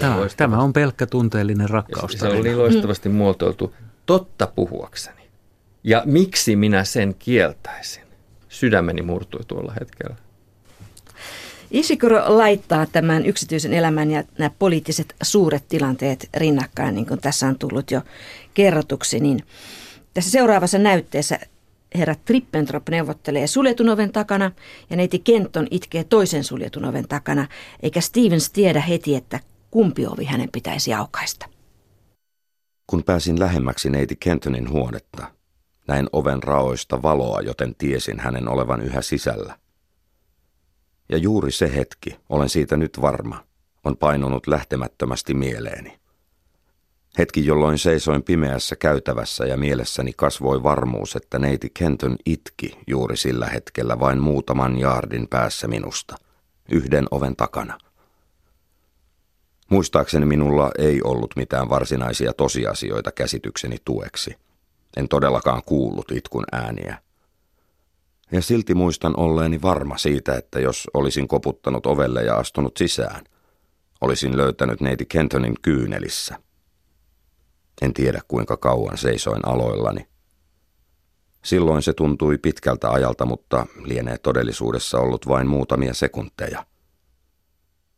Tämä, 0.00 0.16
tämä 0.36 0.58
on 0.58 0.72
pelkkä 0.72 1.06
tunteellinen 1.06 1.70
rakkaus. 1.70 2.12
Se 2.12 2.26
oli 2.26 2.42
niin 2.42 2.58
loistavasti 2.58 3.08
muotoiltu. 3.08 3.74
Totta 4.06 4.46
puhuakseni. 4.46 5.22
Ja 5.84 6.02
miksi 6.04 6.56
minä 6.56 6.84
sen 6.84 7.14
kieltäisin? 7.18 8.02
Sydämeni 8.48 9.02
murtui 9.02 9.40
tuolla 9.48 9.74
hetkellä. 9.80 10.16
Isikuro 11.70 12.22
laittaa 12.26 12.86
tämän 12.86 13.26
yksityisen 13.26 13.72
elämän 13.72 14.10
ja 14.10 14.24
nämä 14.38 14.50
poliittiset 14.58 15.14
suuret 15.22 15.64
tilanteet 15.68 16.28
rinnakkain, 16.36 16.94
niin 16.94 17.06
kuin 17.06 17.20
tässä 17.20 17.46
on 17.46 17.58
tullut 17.58 17.90
jo 17.90 18.02
kerrotuksi. 18.54 19.20
Niin 19.20 19.40
tässä 20.14 20.30
seuraavassa 20.30 20.78
näytteessä 20.78 21.38
herra 21.94 22.14
Trippentrop 22.24 22.88
neuvottelee 22.88 23.46
suljetun 23.46 23.88
oven 23.88 24.12
takana 24.12 24.50
ja 24.90 24.96
neiti 24.96 25.18
Kenton 25.18 25.66
itkee 25.70 26.04
toisen 26.04 26.44
suljetun 26.44 26.84
oven 26.84 27.08
takana, 27.08 27.48
eikä 27.82 28.00
Stevens 28.00 28.50
tiedä 28.50 28.80
heti, 28.80 29.14
että 29.14 29.40
kumpi 29.72 30.06
ovi 30.06 30.24
hänen 30.24 30.48
pitäisi 30.52 30.94
aukaista. 30.94 31.46
Kun 32.86 33.04
pääsin 33.04 33.40
lähemmäksi 33.40 33.90
neiti 33.90 34.16
Kentonin 34.16 34.70
huonetta, 34.70 35.26
näin 35.88 36.08
oven 36.12 36.42
raoista 36.42 37.02
valoa, 37.02 37.40
joten 37.40 37.74
tiesin 37.78 38.20
hänen 38.20 38.48
olevan 38.48 38.82
yhä 38.82 39.02
sisällä. 39.02 39.58
Ja 41.08 41.18
juuri 41.18 41.52
se 41.52 41.74
hetki, 41.74 42.16
olen 42.28 42.48
siitä 42.48 42.76
nyt 42.76 43.00
varma, 43.00 43.44
on 43.84 43.96
painunut 43.96 44.46
lähtemättömästi 44.46 45.34
mieleeni. 45.34 45.98
Hetki, 47.18 47.46
jolloin 47.46 47.78
seisoin 47.78 48.22
pimeässä 48.22 48.76
käytävässä 48.76 49.44
ja 49.44 49.56
mielessäni 49.56 50.12
kasvoi 50.16 50.62
varmuus, 50.62 51.16
että 51.16 51.38
neiti 51.38 51.70
Kenton 51.74 52.16
itki 52.26 52.78
juuri 52.86 53.16
sillä 53.16 53.46
hetkellä 53.46 54.00
vain 54.00 54.20
muutaman 54.20 54.78
jaardin 54.78 55.28
päässä 55.28 55.68
minusta, 55.68 56.16
yhden 56.72 57.04
oven 57.10 57.36
takana. 57.36 57.78
Muistaakseni 59.72 60.26
minulla 60.26 60.70
ei 60.78 61.00
ollut 61.04 61.36
mitään 61.36 61.68
varsinaisia 61.68 62.32
tosiasioita 62.32 63.12
käsitykseni 63.12 63.76
tueksi. 63.84 64.36
En 64.96 65.08
todellakaan 65.08 65.62
kuullut 65.66 66.10
itkun 66.10 66.44
ääniä. 66.52 66.98
Ja 68.32 68.42
silti 68.42 68.74
muistan 68.74 69.14
olleeni 69.16 69.62
varma 69.62 69.98
siitä, 69.98 70.34
että 70.34 70.60
jos 70.60 70.88
olisin 70.94 71.28
koputtanut 71.28 71.86
ovelle 71.86 72.22
ja 72.22 72.36
astunut 72.36 72.76
sisään, 72.76 73.24
olisin 74.00 74.36
löytänyt 74.36 74.80
neiti 74.80 75.06
Kentonin 75.06 75.54
kyynelissä. 75.62 76.38
En 77.82 77.94
tiedä 77.94 78.20
kuinka 78.28 78.56
kauan 78.56 78.98
seisoin 78.98 79.48
aloillani. 79.48 80.08
Silloin 81.44 81.82
se 81.82 81.92
tuntui 81.92 82.38
pitkältä 82.38 82.90
ajalta, 82.90 83.26
mutta 83.26 83.66
lienee 83.84 84.18
todellisuudessa 84.18 84.98
ollut 84.98 85.28
vain 85.28 85.46
muutamia 85.46 85.94
sekunteja. 85.94 86.71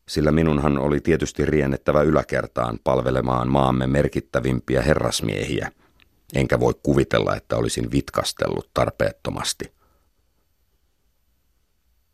Sillä 0.08 0.32
minunhan 0.32 0.78
oli 0.78 1.00
tietysti 1.00 1.46
riennettävä 1.46 2.02
yläkertaan 2.02 2.78
palvelemaan 2.84 3.48
maamme 3.48 3.86
merkittävimpiä 3.86 4.82
herrasmiehiä, 4.82 5.70
enkä 6.34 6.60
voi 6.60 6.72
kuvitella, 6.82 7.36
että 7.36 7.56
olisin 7.56 7.90
vitkastellut 7.92 8.70
tarpeettomasti. 8.74 9.72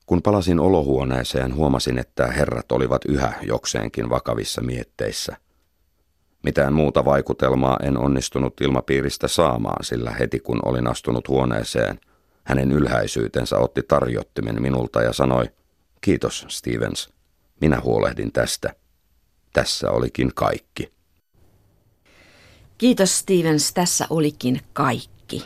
Kun 0.06 0.22
palasin 0.22 0.60
olohuoneeseen, 0.60 1.54
huomasin, 1.54 1.98
että 1.98 2.26
herrat 2.26 2.72
olivat 2.72 3.04
yhä 3.04 3.32
jokseenkin 3.42 4.10
vakavissa 4.10 4.62
mietteissä– 4.62 5.36
mitään 6.42 6.72
muuta 6.72 7.04
vaikutelmaa 7.04 7.76
en 7.82 7.98
onnistunut 7.98 8.60
ilmapiiristä 8.60 9.28
saamaan, 9.28 9.84
sillä 9.84 10.10
heti 10.10 10.40
kun 10.40 10.60
olin 10.64 10.86
astunut 10.86 11.28
huoneeseen, 11.28 12.00
hänen 12.44 12.72
ylhäisyytensä 12.72 13.58
otti 13.58 13.82
tarjottimen 13.82 14.62
minulta 14.62 15.02
ja 15.02 15.12
sanoi, 15.12 15.44
kiitos 16.00 16.46
Stevens, 16.48 17.08
minä 17.60 17.80
huolehdin 17.80 18.32
tästä. 18.32 18.74
Tässä 19.52 19.90
olikin 19.90 20.30
kaikki. 20.34 20.92
Kiitos 22.78 23.18
Stevens, 23.18 23.72
tässä 23.72 24.06
olikin 24.10 24.60
kaikki. 24.72 25.44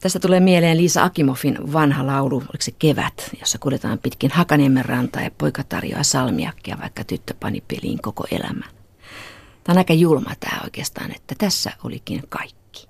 Tästä 0.00 0.20
tulee 0.20 0.40
mieleen 0.40 0.76
Liisa 0.76 1.04
Akimovin 1.04 1.72
vanha 1.72 2.06
laulu, 2.06 2.36
oliko 2.36 2.60
se 2.60 2.72
Kevät, 2.78 3.30
jossa 3.40 3.58
kuljetaan 3.58 3.98
pitkin 3.98 4.30
Hakaniemen 4.30 4.84
rantaa 4.84 5.22
ja 5.22 5.30
poika 5.38 5.64
tarjoaa 5.64 6.02
salmiakkia, 6.02 6.78
vaikka 6.80 7.04
tyttö 7.04 7.34
pani 7.40 7.62
peliin 7.68 8.02
koko 8.02 8.24
elämän. 8.30 8.70
Tämä 9.64 9.74
on 9.74 9.78
aika 9.78 9.92
julma 9.92 10.32
tämä 10.40 10.60
oikeastaan, 10.64 11.16
että 11.16 11.34
tässä 11.38 11.72
olikin 11.84 12.22
kaikki. 12.28 12.88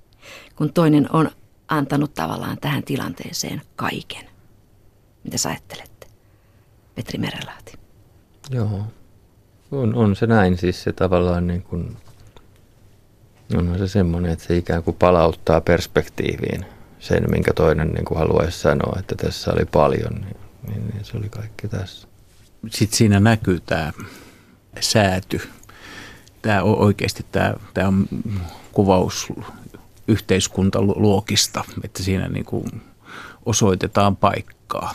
Kun 0.56 0.72
toinen 0.72 1.12
on 1.12 1.30
antanut 1.68 2.14
tavallaan 2.14 2.58
tähän 2.60 2.82
tilanteeseen 2.82 3.62
kaiken. 3.76 4.28
Mitä 5.24 5.38
sä 5.38 5.48
ajattelette, 5.48 5.91
Petri 6.94 7.18
Merelahti? 7.18 7.72
Joo, 8.50 8.82
on, 9.70 9.94
on 9.94 10.16
se 10.16 10.26
näin. 10.26 10.58
Siis 10.58 10.82
se 10.82 10.92
tavallaan 10.92 11.46
niin 11.46 11.62
kuin, 11.62 11.96
on 13.56 13.78
se 13.78 13.88
semmoinen, 13.88 14.32
että 14.32 14.44
se 14.44 14.56
ikään 14.56 14.82
kuin 14.82 14.96
palauttaa 14.96 15.60
perspektiiviin 15.60 16.66
sen, 16.98 17.30
minkä 17.30 17.52
toinen 17.54 17.88
niin 17.88 18.04
kuin 18.04 18.18
haluaisi 18.18 18.58
sanoa, 18.58 18.96
että 19.00 19.14
tässä 19.14 19.52
oli 19.52 19.64
paljon, 19.64 20.14
niin, 20.14 20.36
niin, 20.68 20.88
niin 20.88 21.04
se 21.04 21.16
oli 21.16 21.28
kaikki 21.28 21.68
tässä. 21.68 22.08
Sitten 22.70 22.98
siinä 22.98 23.20
näkyy 23.20 23.60
tämä 23.60 23.92
sääty, 24.80 25.40
tämä 26.42 26.62
on 26.62 26.78
oikeasti 26.78 27.26
tämä, 27.32 27.54
tämä 27.74 27.88
on 27.88 28.08
kuvaus 28.72 29.32
yhteiskuntaluokista, 30.08 31.64
että 31.84 32.02
siinä 32.02 32.28
niin 32.28 32.44
kuin 32.44 32.82
osoitetaan 33.46 34.16
paikkaa. 34.16 34.94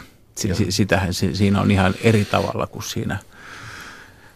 Sitähän 0.69 1.13
siinä 1.13 1.62
on 1.62 1.71
ihan 1.71 1.93
eri 2.04 2.26
tavalla 2.26 2.67
kuin 2.67 2.84
siinä 2.84 3.19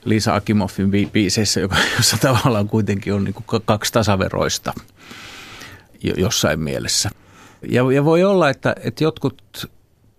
Lisa 0.06 0.36
Akimoffin 0.36 0.92
biiseissä, 1.12 1.60
jossa 1.98 2.18
tavallaan 2.18 2.68
kuitenkin 2.68 3.14
on 3.14 3.24
niin 3.24 3.34
kuin 3.34 3.62
kaksi 3.66 3.94
tasaveroista 3.94 4.74
jossain 6.18 6.60
mielessä. 6.60 7.10
Ja, 7.70 7.92
ja 7.92 8.06
voi 8.06 8.24
olla, 8.24 8.50
että, 8.50 8.76
että 8.84 9.04
jotkut 9.04 9.72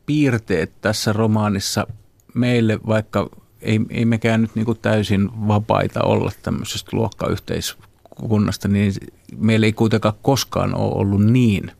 piirteet 0.07 0.73
tässä 0.81 1.13
romaanissa 1.13 1.87
meille, 2.35 2.79
vaikka 2.87 3.29
ei, 3.61 3.81
ei 3.91 4.05
mekään 4.05 4.43
nyt 4.43 4.55
niin 4.55 4.67
kuin 4.67 4.79
täysin 4.83 5.49
vapaita 5.49 6.03
olla 6.03 6.33
tämmöisestä 6.43 6.91
luokkayhteiskunnasta, 6.93 8.69
niin 8.69 8.93
meillä 9.37 9.67
ei 9.67 9.73
kuitenkaan 9.73 10.15
koskaan 10.23 10.75
ole 10.75 10.95
ollut 10.95 11.25
niin 11.25 11.73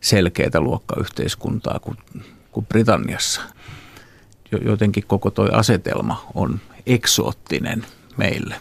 selkeää 0.00 0.60
luokkayhteiskuntaa 0.60 1.78
kuin, 1.78 1.96
kuin 2.52 2.66
Britanniassa. 2.66 3.40
Jotenkin 4.64 5.04
koko 5.06 5.30
tuo 5.30 5.48
asetelma 5.52 6.26
on 6.34 6.60
eksoottinen 6.86 7.86
meille. 8.16 8.54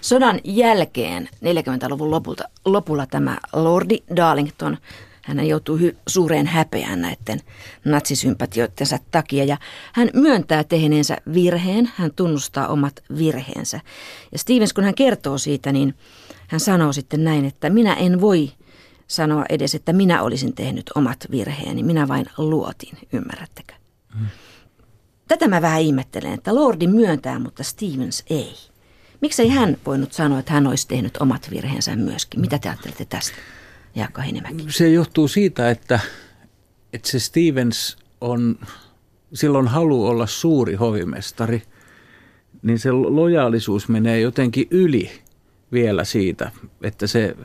Sodan 0.00 0.40
jälkeen 0.44 1.28
40-luvun 1.34 2.10
lopulta, 2.10 2.44
lopulla 2.64 3.06
tämä 3.06 3.38
Lordi 3.52 3.98
Darlington– 4.16 4.78
hän 5.28 5.46
joutuu 5.46 5.78
hy- 5.78 5.96
suureen 6.06 6.46
häpeään 6.46 7.02
näiden 7.02 7.40
natsisympatioittensa 7.84 8.98
takia 9.10 9.44
ja 9.44 9.56
hän 9.92 10.10
myöntää 10.14 10.64
tehneensä 10.64 11.16
virheen, 11.34 11.90
hän 11.94 12.10
tunnustaa 12.16 12.68
omat 12.68 13.02
virheensä. 13.18 13.80
Ja 14.32 14.38
Stevens, 14.38 14.72
kun 14.72 14.84
hän 14.84 14.94
kertoo 14.94 15.38
siitä, 15.38 15.72
niin 15.72 15.94
hän 16.48 16.60
sanoo 16.60 16.92
sitten 16.92 17.24
näin, 17.24 17.44
että 17.44 17.70
minä 17.70 17.94
en 17.94 18.20
voi 18.20 18.50
sanoa 19.08 19.44
edes, 19.48 19.74
että 19.74 19.92
minä 19.92 20.22
olisin 20.22 20.54
tehnyt 20.54 20.90
omat 20.94 21.26
virheeni, 21.30 21.82
minä 21.82 22.08
vain 22.08 22.26
luotin, 22.38 22.98
ymmärrättekö? 23.12 23.74
Mm. 24.20 24.26
Tätä 25.28 25.48
mä 25.48 25.62
vähän 25.62 25.80
ihmettelen, 25.80 26.32
että 26.32 26.54
Lordi 26.54 26.86
myöntää, 26.86 27.38
mutta 27.38 27.62
Stevens 27.62 28.24
ei. 28.30 28.54
Miksei 29.20 29.48
hän 29.48 29.76
voinut 29.86 30.12
sanoa, 30.12 30.38
että 30.38 30.52
hän 30.52 30.66
olisi 30.66 30.88
tehnyt 30.88 31.16
omat 31.16 31.50
virheensä 31.50 31.96
myöskin? 31.96 32.40
Mitä 32.40 32.58
te 32.58 32.68
ajattelette 32.68 33.04
tästä? 33.04 33.36
Jaakko 33.94 34.20
Heinimäki? 34.20 34.66
Se 34.68 34.88
johtuu 34.88 35.28
siitä, 35.28 35.70
että, 35.70 36.00
että 36.92 37.08
se 37.10 37.18
Stevens 37.18 37.96
on, 38.20 38.58
silloin 39.34 39.68
halu 39.68 40.06
olla 40.06 40.26
suuri 40.26 40.74
hovimestari, 40.74 41.62
niin 42.62 42.78
se 42.78 42.92
lojaalisuus 42.92 43.88
menee 43.88 44.20
jotenkin 44.20 44.66
yli 44.70 45.10
vielä 45.72 46.04
siitä, 46.04 46.50
että 46.82 47.06
se, 47.06 47.36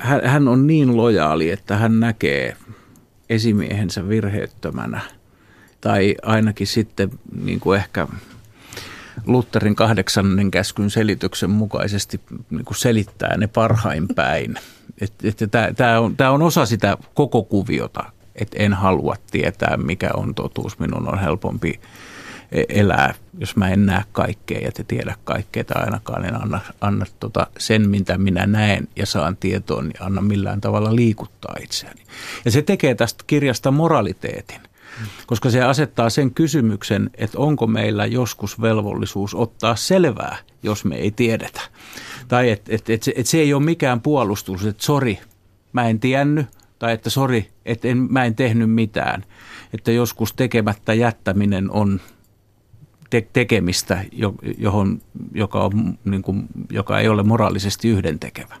hän 0.00 0.48
on 0.48 0.66
niin 0.66 0.96
lojaali, 0.96 1.50
että 1.50 1.76
hän 1.76 2.00
näkee 2.00 2.56
esimiehensä 3.30 4.08
virheettömänä. 4.08 5.00
Tai 5.80 6.14
ainakin 6.22 6.66
sitten 6.66 7.10
niin 7.44 7.60
kuin 7.60 7.78
ehkä 7.78 8.08
Lutherin 9.26 9.76
kahdeksannen 9.76 10.50
käskyn 10.50 10.90
selityksen 10.90 11.50
mukaisesti 11.50 12.20
niin 12.50 12.64
kuin 12.64 12.76
selittää 12.76 13.36
ne 13.36 13.46
parhain 13.46 14.08
päin. 14.14 14.54
Tämä 15.76 16.00
on, 16.00 16.16
on 16.30 16.42
osa 16.42 16.66
sitä 16.66 16.96
koko 17.14 17.42
kuviota, 17.42 18.04
että 18.34 18.56
en 18.60 18.72
halua 18.72 19.16
tietää, 19.30 19.76
mikä 19.76 20.10
on 20.14 20.34
totuus. 20.34 20.78
Minun 20.78 21.08
on 21.08 21.18
helpompi 21.18 21.80
e- 22.52 22.64
elää, 22.68 23.14
jos 23.40 23.56
mä 23.56 23.68
en 23.68 23.86
näe 23.86 24.04
kaikkea 24.12 24.58
ja 24.58 24.72
te 24.72 24.84
tiedä 24.84 25.16
kaikkea 25.24 25.64
tai 25.64 25.82
ainakaan 25.84 26.24
en 26.24 26.42
anna, 26.42 26.60
anna 26.80 27.06
tota 27.20 27.46
sen, 27.58 27.90
mitä 27.90 28.18
minä 28.18 28.46
näen 28.46 28.88
ja 28.96 29.06
saan 29.06 29.36
tietoon, 29.36 29.84
niin 29.84 30.02
anna 30.02 30.20
millään 30.20 30.60
tavalla 30.60 30.96
liikuttaa 30.96 31.54
itseäni. 31.62 32.02
Ja 32.44 32.50
se 32.50 32.62
tekee 32.62 32.94
tästä 32.94 33.24
kirjasta 33.26 33.70
moraliteetin 33.70 34.60
koska 35.26 35.50
se 35.50 35.62
asettaa 35.62 36.10
sen 36.10 36.34
kysymyksen, 36.34 37.10
että 37.14 37.38
onko 37.38 37.66
meillä 37.66 38.06
joskus 38.06 38.60
velvollisuus 38.60 39.34
ottaa 39.34 39.76
selvää, 39.76 40.36
jos 40.62 40.84
me 40.84 40.96
ei 40.96 41.10
tiedetä. 41.10 41.60
Tai 42.28 42.50
että 42.50 42.74
et, 42.74 42.90
et, 42.90 43.02
et 43.16 43.26
se 43.26 43.38
ei 43.38 43.54
ole 43.54 43.62
mikään 43.62 44.00
puolustus, 44.00 44.66
että 44.66 44.84
sori, 44.84 45.18
mä 45.72 45.88
en 45.88 46.00
tiennyt, 46.00 46.46
tai 46.78 46.92
että 46.92 47.10
sori, 47.10 47.50
että 47.64 47.88
en, 47.88 48.06
mä 48.10 48.24
en 48.24 48.34
tehnyt 48.34 48.70
mitään. 48.70 49.24
Että 49.74 49.92
joskus 49.92 50.32
tekemättä 50.32 50.94
jättäminen 50.94 51.70
on 51.70 52.00
te- 53.10 53.28
tekemistä, 53.32 54.04
johon, 54.58 55.00
joka, 55.34 55.64
on, 55.64 55.98
niin 56.04 56.22
kuin, 56.22 56.46
joka 56.70 57.00
ei 57.00 57.08
ole 57.08 57.22
moraalisesti 57.22 57.88
yhdentekevä. 57.88 58.56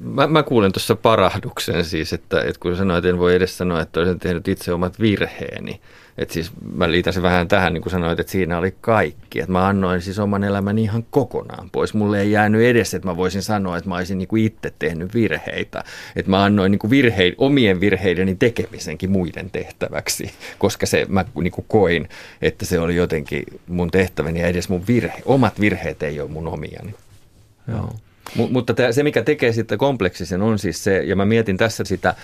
Mä, 0.00 0.26
mä 0.26 0.42
kuulen 0.42 0.72
tuossa 0.72 0.96
parahduksen 0.96 1.84
siis, 1.84 2.12
että, 2.12 2.40
että 2.40 2.60
kun 2.60 2.76
sanoit, 2.76 2.98
että 2.98 3.08
en 3.08 3.18
voi 3.18 3.34
edes 3.34 3.58
sanoa, 3.58 3.80
että 3.80 4.00
olisin 4.00 4.18
tehnyt 4.18 4.48
itse 4.48 4.72
omat 4.72 5.00
virheeni. 5.00 5.80
Että 6.18 6.34
siis 6.34 6.50
mä 6.74 6.90
liitän 6.90 7.12
se 7.12 7.22
vähän 7.22 7.48
tähän, 7.48 7.74
niin 7.74 7.82
kuin 7.82 7.90
sanoit, 7.90 8.20
että 8.20 8.32
siinä 8.32 8.58
oli 8.58 8.74
kaikki. 8.80 9.40
Että 9.40 9.52
mä 9.52 9.66
annoin 9.66 10.02
siis 10.02 10.18
oman 10.18 10.44
elämäni 10.44 10.82
ihan 10.82 11.04
kokonaan 11.10 11.70
pois. 11.70 11.94
Mulle 11.94 12.20
ei 12.20 12.30
jäänyt 12.30 12.62
edes, 12.62 12.94
että 12.94 13.08
mä 13.08 13.16
voisin 13.16 13.42
sanoa, 13.42 13.76
että 13.76 13.88
mä 13.88 13.96
olisin 13.96 14.18
niin 14.18 14.28
kuin 14.28 14.44
itse 14.44 14.72
tehnyt 14.78 15.14
virheitä. 15.14 15.84
Että 16.16 16.30
mä 16.30 16.44
annoin 16.44 16.70
niin 16.70 16.78
kuin 16.78 16.90
virhe, 16.90 17.34
omien 17.38 17.80
virheideni 17.80 18.34
tekemisenkin 18.34 19.10
muiden 19.10 19.50
tehtäväksi, 19.50 20.32
koska 20.58 20.86
se 20.86 21.06
mä 21.08 21.24
niin 21.42 21.52
kuin 21.52 21.64
koin, 21.68 22.08
että 22.42 22.64
se 22.64 22.78
oli 22.78 22.96
jotenkin 22.96 23.44
mun 23.66 23.90
tehtäväni 23.90 24.40
ja 24.40 24.46
edes 24.46 24.68
mun 24.68 24.86
virhe. 24.86 25.22
Omat 25.24 25.60
virheet 25.60 26.02
ei 26.02 26.20
ole 26.20 26.30
mun 26.30 26.48
omiani. 26.48 26.94
Joo. 27.68 27.92
M- 28.36 28.52
mutta 28.52 28.74
se, 28.90 29.02
mikä 29.02 29.22
tekee 29.22 29.52
sitten 29.52 29.78
kompleksisen 29.78 30.42
on 30.42 30.58
siis 30.58 30.84
se, 30.84 30.98
ja 30.98 31.16
mä 31.16 31.24
mietin 31.24 31.56
tässä 31.56 31.84
sitä, 31.84 32.14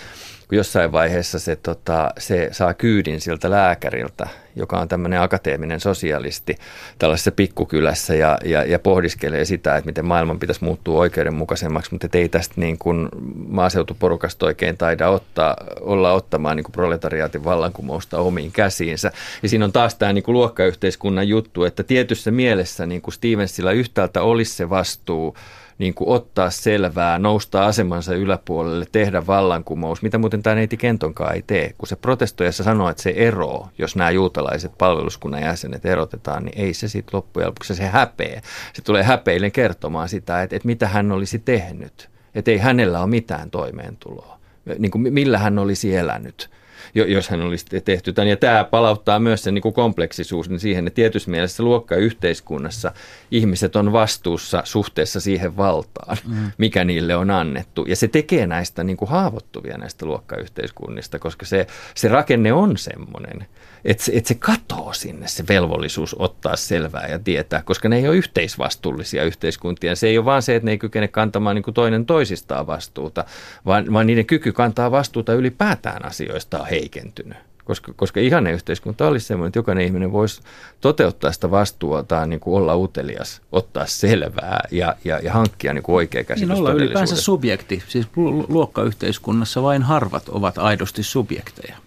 kun 0.47 0.57
jossain 0.57 0.91
vaiheessa 0.91 1.39
se, 1.39 1.55
tota, 1.55 2.11
se 2.17 2.49
saa 2.51 2.73
kyydin 2.73 3.21
siltä 3.21 3.51
lääkäriltä, 3.51 4.27
joka 4.55 4.79
on 4.79 4.87
tämmöinen 4.87 5.21
akateeminen 5.21 5.79
sosialisti 5.79 6.55
tällaisessa 6.99 7.31
pikkukylässä 7.31 8.15
ja, 8.15 8.37
ja, 8.45 8.63
ja 8.63 8.79
pohdiskelee 8.79 9.45
sitä, 9.45 9.77
että 9.77 9.85
miten 9.85 10.05
maailman 10.05 10.39
pitäisi 10.39 10.63
muuttua 10.63 10.99
oikeudenmukaisemmaksi, 10.99 11.91
mutta 11.91 12.07
ei 12.13 12.29
tästä 12.29 12.53
niin 12.57 12.77
kuin 12.77 13.09
maaseutuporukasta 13.47 14.45
oikein 14.45 14.77
taida 14.77 15.09
ottaa, 15.09 15.57
olla 15.81 16.11
ottamaan 16.11 16.57
niin 16.57 16.63
kuin 16.63 16.73
proletariaatin 16.73 17.43
vallankumousta 17.43 18.19
omiin 18.19 18.51
käsiinsä. 18.51 19.11
Ja 19.43 19.49
siinä 19.49 19.65
on 19.65 19.71
taas 19.71 19.95
tämä 19.95 20.13
niin 20.13 20.23
kuin 20.23 20.33
luokkayhteiskunnan 20.33 21.27
juttu, 21.27 21.63
että 21.63 21.83
tietyssä 21.83 22.31
mielessä 22.31 22.85
niin 22.85 23.01
kuin 23.01 23.13
Stevensillä 23.13 23.71
yhtäältä 23.71 24.21
olisi 24.21 24.53
se 24.53 24.69
vastuu, 24.69 25.35
niin 25.77 25.93
kuin 25.93 26.09
ottaa 26.09 26.49
selvää, 26.49 27.19
nousta 27.19 27.65
asemansa 27.65 28.15
yläpuolelle, 28.15 28.85
tehdä 28.91 29.27
vallankumous, 29.27 30.01
mitä 30.01 30.17
muuten 30.17 30.43
tämä 30.43 30.55
neiti 30.55 30.77
Kentonkaan 30.77 31.35
ei 31.35 31.43
tee. 31.47 31.73
Kun 31.77 31.87
se 31.87 31.95
protestoijassa 31.95 32.63
sanoo, 32.63 32.89
että 32.89 33.03
se 33.03 33.13
ero, 33.15 33.67
jos 33.77 33.95
nämä 33.95 34.11
juutalaiset 34.11 34.71
palveluskunnan 34.77 35.41
jäsenet 35.41 35.85
erotetaan, 35.85 36.45
niin 36.45 36.61
ei 36.61 36.73
se 36.73 36.87
sitten 36.87 37.17
loppujen 37.17 37.47
lopuksi 37.47 37.75
se 37.75 37.85
häpeä. 37.85 38.41
Se 38.73 38.81
tulee 38.81 39.03
häpeillen 39.03 39.51
kertomaan 39.51 40.09
sitä, 40.09 40.41
että, 40.41 40.55
että 40.55 40.65
mitä 40.65 40.87
hän 40.87 41.11
olisi 41.11 41.39
tehnyt. 41.39 42.09
Että 42.35 42.51
ei 42.51 42.57
hänellä 42.57 42.99
ole 42.99 43.09
mitään 43.09 43.51
toimeentuloa. 43.51 44.39
Niin 44.79 44.91
kuin 44.91 45.13
millä 45.13 45.37
hän 45.37 45.59
olisi 45.59 45.95
elänyt 45.95 46.49
jos 46.95 47.29
hän 47.29 47.41
olisi 47.41 47.65
tehty 47.85 48.13
tämän. 48.13 48.27
Ja 48.27 48.37
tämä 48.37 48.63
palauttaa 48.63 49.19
myös 49.19 49.43
sen 49.43 49.53
niin 49.53 49.61
kuin 49.61 49.73
kompleksisuus 49.73 50.49
niin 50.49 50.59
siihen, 50.59 50.87
että 50.87 50.95
tietyssä 50.95 51.31
mielessä 51.31 51.63
luokkayhteiskunnassa 51.63 52.91
ihmiset 53.31 53.75
on 53.75 53.93
vastuussa 53.93 54.61
suhteessa 54.65 55.19
siihen 55.19 55.57
valtaan, 55.57 56.17
mm. 56.27 56.51
mikä 56.57 56.83
niille 56.83 57.15
on 57.15 57.31
annettu. 57.31 57.85
Ja 57.87 57.95
se 57.95 58.07
tekee 58.07 58.47
näistä 58.47 58.83
niin 58.83 58.97
kuin 58.97 59.09
haavoittuvia 59.09 59.77
näistä 59.77 60.05
luokkayhteiskunnista, 60.05 61.19
koska 61.19 61.45
se, 61.45 61.67
se 61.95 62.07
rakenne 62.07 62.53
on 62.53 62.77
semmoinen, 62.77 63.47
että 63.85 64.03
se, 64.03 64.11
että 64.15 64.27
se 64.27 64.35
katoo 64.35 64.93
sinne 64.93 65.27
se 65.27 65.43
velvollisuus 65.49 66.15
ottaa 66.19 66.55
selvää 66.55 67.07
ja 67.07 67.19
tietää, 67.19 67.61
koska 67.61 67.89
ne 67.89 67.97
ei 67.97 68.07
ole 68.07 68.15
yhteisvastuullisia 68.15 69.23
yhteiskuntia. 69.23 69.95
Se 69.95 70.07
ei 70.07 70.17
ole 70.17 70.25
vaan 70.25 70.41
se, 70.41 70.55
että 70.55 70.65
ne 70.65 70.71
ei 70.71 70.77
kykene 70.77 71.07
kantamaan 71.07 71.55
niin 71.55 71.63
kuin 71.63 71.73
toinen 71.73 72.05
toisistaan 72.05 72.67
vastuuta, 72.67 73.25
vaan, 73.65 73.93
vaan 73.93 74.07
niiden 74.07 74.25
kyky 74.25 74.51
kantaa 74.51 74.91
vastuuta 74.91 75.33
ylipäätään 75.33 76.05
asioista 76.05 76.59
on 76.59 76.67
heikentynyt. 76.67 77.37
Koska, 77.65 77.93
koska 77.95 78.19
ihanne 78.19 78.51
yhteiskunta 78.51 79.07
olisi 79.07 79.25
sellainen, 79.25 79.47
että 79.47 79.59
jokainen 79.59 79.85
ihminen 79.85 80.11
voisi 80.11 80.41
toteuttaa 80.81 81.31
sitä 81.31 81.51
vastuuta, 81.51 82.25
niin 82.25 82.39
kuin 82.39 82.55
olla 82.55 82.75
utelias, 82.75 83.41
ottaa 83.51 83.85
selvää 83.85 84.67
ja, 84.71 84.95
ja, 85.03 85.19
ja 85.19 85.33
hankkia 85.33 85.73
niin 85.73 85.83
kuin 85.83 85.95
oikea 85.95 86.23
käsitys 86.23 86.49
niin 86.49 86.59
olla 86.59 86.71
ylipäänsä 86.71 87.15
subjekti. 87.15 87.83
Siis 87.87 88.07
luokkayhteiskunnassa 88.47 89.63
vain 89.63 89.83
harvat 89.83 90.29
ovat 90.29 90.57
aidosti 90.57 91.03
subjekteja. 91.03 91.77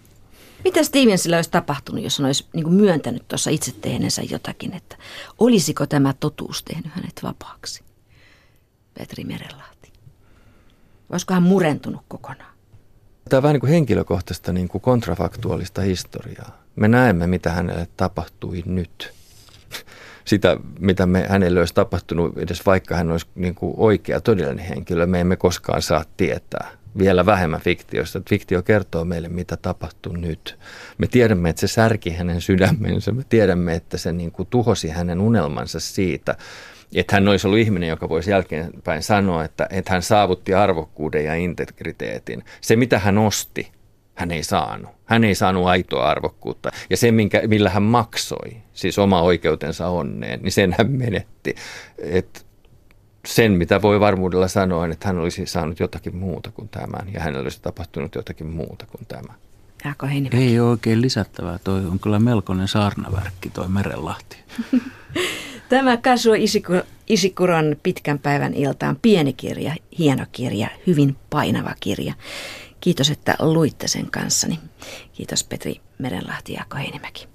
Mitä 0.63 0.83
Stevensillä 0.83 1.35
olisi 1.35 1.51
tapahtunut, 1.51 2.03
jos 2.03 2.17
hän 2.17 2.25
olisi 2.25 2.45
niin 2.53 2.73
myöntänyt 2.73 3.27
tuossa 3.27 3.49
itse 3.49 3.71
tehneensä 3.81 4.21
jotakin, 4.29 4.73
että 4.73 4.97
olisiko 5.37 5.85
tämä 5.85 6.13
totuus 6.19 6.63
tehnyt 6.63 6.91
hänet 6.93 7.19
vapaaksi? 7.23 7.83
Petri 8.93 9.23
Merenlahti. 9.23 9.93
Olisiko 11.09 11.33
hän 11.33 11.43
murentunut 11.43 12.01
kokonaan? 12.07 12.53
Tämä 13.29 13.37
on 13.37 13.43
vähän 13.43 13.53
niin 13.53 13.61
kuin 13.61 13.69
henkilökohtaista 13.69 14.53
niin 14.53 14.67
kuin 14.67 14.81
kontrafaktuaalista 14.81 15.81
historiaa. 15.81 16.63
Me 16.75 16.87
näemme, 16.87 17.27
mitä 17.27 17.51
hänelle 17.51 17.87
tapahtui 17.97 18.63
nyt. 18.65 19.13
Sitä, 20.25 20.57
mitä 20.79 21.05
me, 21.05 21.25
hänelle 21.29 21.59
olisi 21.59 21.73
tapahtunut, 21.73 22.37
edes 22.37 22.65
vaikka 22.65 22.95
hän 22.95 23.11
olisi 23.11 23.27
niin 23.35 23.55
kuin 23.55 23.73
oikea, 23.77 24.21
todellinen 24.21 24.65
henkilö, 24.65 25.05
me 25.05 25.21
emme 25.21 25.35
koskaan 25.35 25.81
saa 25.81 26.05
tietää 26.17 26.78
vielä 26.97 27.25
vähemmän 27.25 27.61
fiktiosta. 27.61 28.21
Fiktio 28.29 28.63
kertoo 28.63 29.05
meille, 29.05 29.29
mitä 29.29 29.57
tapahtuu 29.57 30.13
nyt. 30.13 30.59
Me 30.97 31.07
tiedämme, 31.07 31.49
että 31.49 31.59
se 31.59 31.67
särki 31.67 32.09
hänen 32.09 32.41
sydämensä. 32.41 33.11
Me 33.11 33.23
tiedämme, 33.29 33.73
että 33.73 33.97
se 33.97 34.13
niin 34.13 34.31
kuin 34.31 34.47
tuhosi 34.49 34.89
hänen 34.89 35.21
unelmansa 35.21 35.79
siitä, 35.79 36.35
että 36.95 37.15
hän 37.15 37.27
olisi 37.27 37.47
ollut 37.47 37.59
ihminen, 37.59 37.89
joka 37.89 38.09
voisi 38.09 38.31
jälkeenpäin 38.31 39.03
sanoa, 39.03 39.43
että, 39.43 39.67
että 39.69 39.91
hän 39.91 40.01
saavutti 40.01 40.53
arvokkuuden 40.53 41.25
ja 41.25 41.35
integriteetin. 41.35 42.43
Se, 42.61 42.75
mitä 42.75 42.99
hän 42.99 43.17
osti, 43.17 43.71
hän 44.15 44.31
ei 44.31 44.43
saanut. 44.43 44.89
Hän 45.05 45.23
ei 45.23 45.35
saanut 45.35 45.67
aitoa 45.67 46.09
arvokkuutta. 46.09 46.71
Ja 46.89 46.97
se, 46.97 47.11
minkä, 47.11 47.41
millä 47.47 47.69
hän 47.69 47.83
maksoi, 47.83 48.57
siis 48.73 48.99
oma 48.99 49.21
oikeutensa 49.21 49.87
onneen, 49.87 50.41
niin 50.41 50.51
sen 50.51 50.75
hän 50.77 50.91
menetti. 50.91 51.55
Et 51.97 52.48
sen, 53.25 53.51
mitä 53.51 53.81
voi 53.81 53.99
varmuudella 53.99 54.47
sanoa, 54.47 54.87
että 54.87 55.07
hän 55.07 55.17
olisi 55.17 55.45
saanut 55.45 55.79
jotakin 55.79 56.15
muuta 56.15 56.51
kuin 56.51 56.69
tämän 56.69 57.13
ja 57.13 57.19
hänellä 57.19 57.43
olisi 57.43 57.61
tapahtunut 57.61 58.15
jotakin 58.15 58.47
muuta 58.47 58.85
kuin 58.85 59.05
tämä. 59.07 59.33
Ei 60.33 60.59
ole 60.59 60.69
oikein 60.69 61.01
lisättävää. 61.01 61.59
Toi 61.63 61.85
on 61.85 61.99
kyllä 61.99 62.19
melkoinen 62.19 62.67
saarnavärkki 62.67 63.49
toi 63.49 63.67
Merenlahti. 63.67 64.37
Tämä 65.69 65.97
Kasuo 65.97 66.33
Isikuron 67.07 67.75
pitkän 67.83 68.19
päivän 68.19 68.53
iltaan 68.53 68.97
pieni 69.01 69.33
kirja, 69.33 69.75
hieno 69.99 70.25
kirja, 70.31 70.67
hyvin 70.87 71.15
painava 71.29 71.73
kirja. 71.79 72.13
Kiitos, 72.79 73.09
että 73.09 73.35
luitte 73.39 73.87
sen 73.87 74.11
kanssani. 74.11 74.59
Kiitos 75.13 75.43
Petri 75.43 75.81
Merenlahti 75.97 76.53
ja 76.53 76.65
Heinimäki. 76.75 77.27